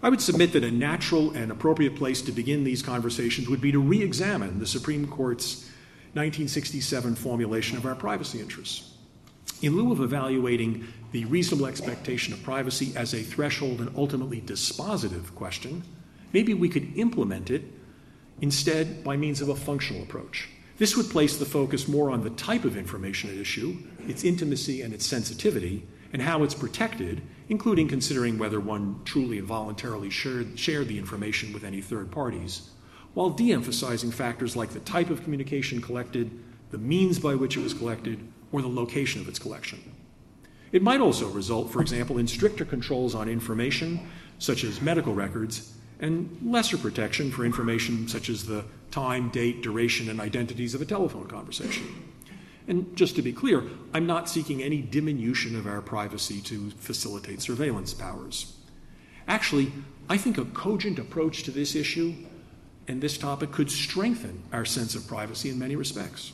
I 0.03 0.09
would 0.09 0.21
submit 0.21 0.53
that 0.53 0.63
a 0.63 0.69
natural 0.69 1.31
and 1.31 1.51
appropriate 1.51 1.95
place 1.95 2.21
to 2.23 2.31
begin 2.31 2.63
these 2.63 2.83
conversations 2.83 3.49
would 3.49 3.61
be 3.61 3.71
to 3.71 3.79
re 3.79 4.03
examine 4.03 4.59
the 4.59 4.67
Supreme 4.67 5.07
Court's 5.07 5.63
1967 6.13 7.15
formulation 7.15 7.77
of 7.77 7.85
our 7.85 7.95
privacy 7.95 8.39
interests. 8.39 8.96
In 9.59 9.75
lieu 9.75 9.91
of 9.91 10.01
evaluating 10.01 10.85
the 11.11 11.25
reasonable 11.25 11.65
expectation 11.65 12.31
of 12.31 12.43
privacy 12.43 12.93
as 12.95 13.13
a 13.13 13.23
threshold 13.23 13.79
and 13.79 13.91
ultimately 13.95 14.39
dispositive 14.39 15.33
question, 15.33 15.83
maybe 16.31 16.53
we 16.53 16.69
could 16.69 16.95
implement 16.95 17.49
it 17.49 17.63
instead 18.39 19.03
by 19.03 19.17
means 19.17 19.41
of 19.41 19.49
a 19.49 19.55
functional 19.55 20.03
approach. 20.03 20.47
This 20.77 20.95
would 20.95 21.09
place 21.09 21.37
the 21.37 21.45
focus 21.45 21.87
more 21.87 22.11
on 22.11 22.23
the 22.23 22.29
type 22.31 22.65
of 22.65 22.77
information 22.77 23.31
at 23.31 23.37
issue, 23.37 23.77
its 24.07 24.23
intimacy 24.23 24.83
and 24.83 24.93
its 24.93 25.07
sensitivity, 25.07 25.87
and 26.13 26.21
how 26.21 26.43
it's 26.43 26.53
protected, 26.53 27.23
including 27.49 27.87
considering 27.87 28.37
whether 28.37 28.59
one 28.59 29.01
truly 29.05 29.39
and 29.39 29.47
voluntarily 29.47 30.11
shared, 30.11 30.59
shared 30.59 30.87
the 30.87 30.99
information 30.99 31.51
with 31.51 31.63
any 31.63 31.81
third 31.81 32.11
parties, 32.11 32.69
while 33.15 33.31
de 33.31 33.51
emphasizing 33.51 34.11
factors 34.11 34.55
like 34.55 34.69
the 34.69 34.79
type 34.81 35.09
of 35.09 35.23
communication 35.23 35.81
collected, 35.81 36.29
the 36.69 36.77
means 36.77 37.17
by 37.17 37.33
which 37.33 37.57
it 37.57 37.63
was 37.63 37.73
collected, 37.73 38.19
or 38.51 38.61
the 38.61 38.67
location 38.67 39.21
of 39.21 39.27
its 39.27 39.39
collection. 39.39 39.79
It 40.71 40.81
might 40.81 41.01
also 41.01 41.29
result, 41.29 41.71
for 41.71 41.81
example, 41.81 42.17
in 42.17 42.27
stricter 42.27 42.65
controls 42.65 43.15
on 43.15 43.29
information, 43.29 44.07
such 44.39 44.63
as 44.63 44.81
medical 44.81 45.13
records, 45.13 45.73
and 45.99 46.37
lesser 46.43 46.77
protection 46.77 47.31
for 47.31 47.45
information 47.45 48.07
such 48.07 48.29
as 48.29 48.45
the 48.45 48.65
time, 48.91 49.29
date, 49.29 49.61
duration, 49.63 50.09
and 50.09 50.19
identities 50.19 50.73
of 50.73 50.81
a 50.81 50.85
telephone 50.85 51.27
conversation. 51.27 51.85
And 52.67 52.95
just 52.95 53.15
to 53.15 53.21
be 53.21 53.31
clear, 53.31 53.63
I'm 53.93 54.05
not 54.05 54.29
seeking 54.29 54.61
any 54.61 54.81
diminution 54.81 55.55
of 55.55 55.67
our 55.67 55.81
privacy 55.81 56.41
to 56.41 56.69
facilitate 56.71 57.41
surveillance 57.41 57.93
powers. 57.93 58.57
Actually, 59.27 59.71
I 60.09 60.17
think 60.17 60.37
a 60.37 60.45
cogent 60.45 60.99
approach 60.99 61.43
to 61.43 61.51
this 61.51 61.75
issue 61.75 62.13
and 62.87 63.01
this 63.01 63.17
topic 63.17 63.51
could 63.51 63.71
strengthen 63.71 64.43
our 64.53 64.65
sense 64.65 64.95
of 64.95 65.07
privacy 65.07 65.49
in 65.49 65.59
many 65.59 65.75
respects. 65.75 66.33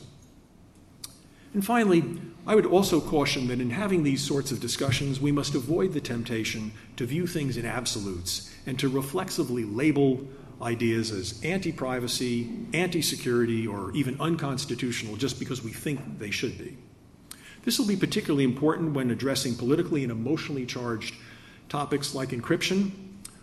And 1.54 1.64
finally, 1.64 2.04
I 2.46 2.54
would 2.54 2.66
also 2.66 3.00
caution 3.00 3.46
that 3.48 3.60
in 3.60 3.70
having 3.70 4.02
these 4.02 4.22
sorts 4.22 4.50
of 4.50 4.60
discussions, 4.60 5.20
we 5.20 5.32
must 5.32 5.54
avoid 5.54 5.92
the 5.92 6.00
temptation 6.00 6.72
to 6.96 7.06
view 7.06 7.26
things 7.26 7.56
in 7.56 7.64
absolutes 7.64 8.52
and 8.66 8.78
to 8.80 8.88
reflexively 8.88 9.64
label 9.64 10.26
ideas 10.60 11.12
as 11.12 11.42
anti 11.44 11.72
privacy, 11.72 12.50
anti 12.74 13.00
security, 13.00 13.66
or 13.66 13.92
even 13.92 14.20
unconstitutional 14.20 15.16
just 15.16 15.38
because 15.38 15.62
we 15.62 15.72
think 15.72 16.18
they 16.18 16.30
should 16.30 16.58
be. 16.58 16.76
This 17.62 17.78
will 17.78 17.86
be 17.86 17.96
particularly 17.96 18.44
important 18.44 18.92
when 18.92 19.10
addressing 19.10 19.54
politically 19.54 20.02
and 20.02 20.12
emotionally 20.12 20.66
charged 20.66 21.14
topics 21.68 22.14
like 22.14 22.30
encryption, 22.30 22.90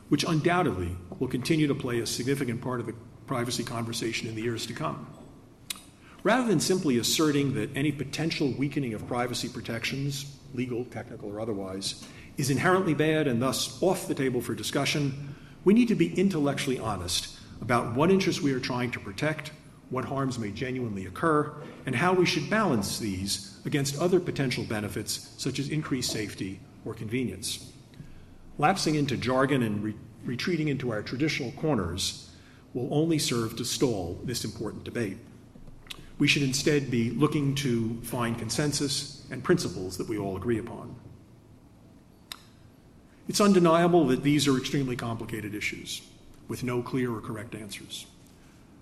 which 0.09 0.25
undoubtedly 0.25 0.95
will 1.19 1.27
continue 1.27 1.67
to 1.67 1.75
play 1.75 1.99
a 2.01 2.05
significant 2.05 2.61
part 2.61 2.81
of 2.81 2.85
the 2.85 2.93
privacy 3.25 3.63
conversation 3.63 4.27
in 4.27 4.35
the 4.35 4.41
years 4.41 4.65
to 4.67 4.73
come. 4.73 5.07
Rather 6.23 6.47
than 6.47 6.59
simply 6.59 6.97
asserting 6.99 7.55
that 7.55 7.75
any 7.75 7.91
potential 7.91 8.53
weakening 8.57 8.93
of 8.93 9.07
privacy 9.07 9.49
protections, 9.49 10.37
legal, 10.53 10.85
technical, 10.85 11.29
or 11.29 11.39
otherwise, 11.39 12.05
is 12.37 12.49
inherently 12.49 12.93
bad 12.93 13.27
and 13.27 13.41
thus 13.41 13.81
off 13.81 14.07
the 14.07 14.13
table 14.13 14.39
for 14.39 14.53
discussion, 14.53 15.35
we 15.63 15.73
need 15.73 15.87
to 15.87 15.95
be 15.95 16.13
intellectually 16.19 16.77
honest 16.77 17.39
about 17.59 17.95
what 17.95 18.11
interests 18.11 18.41
we 18.41 18.53
are 18.53 18.59
trying 18.59 18.91
to 18.91 18.99
protect, 18.99 19.51
what 19.89 20.05
harms 20.05 20.37
may 20.37 20.51
genuinely 20.51 21.05
occur, 21.05 21.53
and 21.85 21.95
how 21.95 22.13
we 22.13 22.25
should 22.25 22.49
balance 22.49 22.99
these 22.99 23.59
against 23.65 23.99
other 23.99 24.19
potential 24.19 24.63
benefits 24.63 25.33
such 25.37 25.59
as 25.59 25.69
increased 25.69 26.11
safety 26.11 26.59
or 26.85 26.93
convenience. 26.93 27.71
Lapsing 28.57 28.95
into 28.95 29.17
jargon 29.17 29.63
and 29.63 29.83
re- 29.83 29.95
retreating 30.23 30.67
into 30.67 30.91
our 30.91 31.01
traditional 31.01 31.51
corners 31.53 32.29
will 32.73 32.87
only 32.91 33.17
serve 33.17 33.55
to 33.55 33.65
stall 33.65 34.19
this 34.23 34.45
important 34.45 34.83
debate. 34.83 35.17
We 36.21 36.27
should 36.27 36.43
instead 36.43 36.91
be 36.91 37.09
looking 37.09 37.55
to 37.55 37.99
find 38.03 38.37
consensus 38.37 39.25
and 39.31 39.43
principles 39.43 39.97
that 39.97 40.07
we 40.07 40.19
all 40.19 40.37
agree 40.37 40.59
upon. 40.59 40.95
It's 43.27 43.41
undeniable 43.41 44.05
that 44.05 44.21
these 44.21 44.47
are 44.47 44.55
extremely 44.55 44.95
complicated 44.95 45.55
issues 45.55 46.03
with 46.47 46.63
no 46.63 46.83
clear 46.83 47.11
or 47.11 47.21
correct 47.21 47.55
answers. 47.55 48.05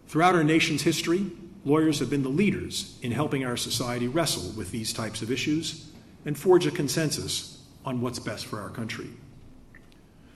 Throughout 0.09 0.35
our 0.35 0.43
nation's 0.43 0.81
history, 0.81 1.31
lawyers 1.63 1.99
have 1.99 2.09
been 2.09 2.23
the 2.23 2.27
leaders 2.27 2.99
in 3.01 3.13
helping 3.13 3.45
our 3.45 3.55
society 3.55 4.09
wrestle 4.09 4.51
with 4.57 4.71
these 4.71 4.91
types 4.91 5.21
of 5.21 5.31
issues 5.31 5.91
and 6.25 6.37
forge 6.37 6.67
a 6.67 6.71
consensus 6.71 7.63
on 7.85 8.01
what's 8.01 8.19
best 8.19 8.47
for 8.47 8.59
our 8.59 8.69
country. 8.69 9.11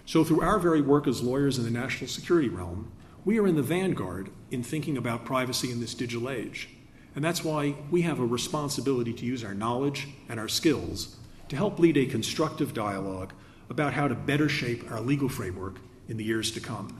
So, 0.05 0.23
through 0.23 0.39
our 0.39 0.57
very 0.57 0.79
work 0.79 1.05
as 1.05 1.21
lawyers 1.21 1.57
in 1.57 1.65
the 1.65 1.69
national 1.69 2.07
security 2.07 2.47
realm, 2.47 2.93
we 3.25 3.39
are 3.39 3.47
in 3.47 3.57
the 3.57 3.61
vanguard 3.61 4.29
in 4.51 4.63
thinking 4.63 4.95
about 4.95 5.25
privacy 5.25 5.69
in 5.69 5.81
this 5.81 5.95
digital 5.95 6.29
age. 6.29 6.69
And 7.15 7.23
that's 7.23 7.43
why 7.43 7.75
we 7.91 8.01
have 8.03 8.19
a 8.19 8.25
responsibility 8.25 9.13
to 9.13 9.25
use 9.25 9.43
our 9.43 9.53
knowledge 9.53 10.07
and 10.29 10.39
our 10.39 10.47
skills 10.47 11.15
to 11.49 11.55
help 11.55 11.77
lead 11.79 11.97
a 11.97 12.05
constructive 12.05 12.73
dialogue 12.73 13.33
about 13.69 13.93
how 13.93 14.07
to 14.07 14.15
better 14.15 14.49
shape 14.49 14.89
our 14.91 14.99
legal 14.99 15.29
framework 15.29 15.77
in 16.07 16.17
the 16.17 16.23
years 16.23 16.51
to 16.51 16.59
come. 16.59 16.99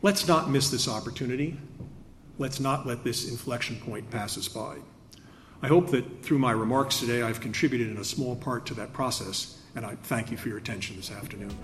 Let's 0.00 0.26
not 0.26 0.50
miss 0.50 0.70
this 0.70 0.88
opportunity. 0.88 1.58
Let's 2.38 2.60
not 2.60 2.86
let 2.86 3.04
this 3.04 3.28
inflection 3.30 3.76
point 3.76 4.10
pass 4.10 4.38
us 4.38 4.48
by. 4.48 4.78
I 5.62 5.68
hope 5.68 5.90
that 5.90 6.24
through 6.24 6.38
my 6.38 6.50
remarks 6.50 6.98
today, 6.98 7.22
I've 7.22 7.40
contributed 7.40 7.90
in 7.90 7.98
a 7.98 8.04
small 8.04 8.34
part 8.34 8.66
to 8.66 8.74
that 8.74 8.92
process, 8.92 9.58
and 9.76 9.86
I 9.86 9.94
thank 9.94 10.30
you 10.32 10.36
for 10.36 10.48
your 10.48 10.58
attention 10.58 10.96
this 10.96 11.12
afternoon. 11.12 11.56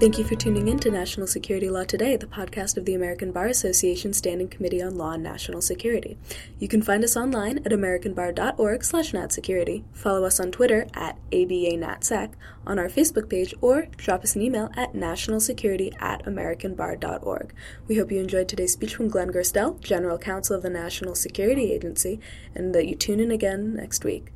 Thank 0.00 0.16
you 0.16 0.22
for 0.22 0.36
tuning 0.36 0.68
in 0.68 0.78
to 0.80 0.92
National 0.92 1.26
Security 1.26 1.68
Law 1.68 1.82
Today, 1.82 2.14
the 2.14 2.28
podcast 2.28 2.76
of 2.76 2.84
the 2.84 2.94
American 2.94 3.32
Bar 3.32 3.48
Association 3.48 4.12
Standing 4.12 4.46
Committee 4.46 4.80
on 4.80 4.96
Law 4.96 5.10
and 5.10 5.24
National 5.24 5.60
Security. 5.60 6.16
You 6.60 6.68
can 6.68 6.82
find 6.82 7.02
us 7.02 7.16
online 7.16 7.58
at 7.58 7.72
americanbar.org 7.72 8.84
slash 8.84 9.10
natsecurity, 9.10 9.82
follow 9.92 10.22
us 10.22 10.38
on 10.38 10.52
Twitter 10.52 10.86
at 10.94 11.18
ABANatsec, 11.32 12.34
on 12.64 12.78
our 12.78 12.88
Facebook 12.88 13.28
page, 13.28 13.52
or 13.60 13.86
drop 13.96 14.22
us 14.22 14.36
an 14.36 14.42
email 14.42 14.70
at 14.76 14.92
nationalsecurity 14.92 16.00
at 16.00 16.24
americanbar.org. 16.24 17.52
We 17.88 17.96
hope 17.96 18.12
you 18.12 18.20
enjoyed 18.20 18.48
today's 18.48 18.74
speech 18.74 18.94
from 18.94 19.08
Glenn 19.08 19.32
Gerstell, 19.32 19.80
General 19.80 20.16
Counsel 20.16 20.54
of 20.54 20.62
the 20.62 20.70
National 20.70 21.16
Security 21.16 21.72
Agency, 21.72 22.20
and 22.54 22.72
that 22.72 22.86
you 22.86 22.94
tune 22.94 23.18
in 23.18 23.32
again 23.32 23.74
next 23.74 24.04
week. 24.04 24.32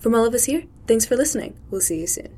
From 0.00 0.16
all 0.16 0.24
of 0.24 0.34
us 0.34 0.46
here, 0.46 0.64
thanks 0.88 1.06
for 1.06 1.14
listening. 1.14 1.56
We'll 1.70 1.82
see 1.82 2.00
you 2.00 2.08
soon. 2.08 2.37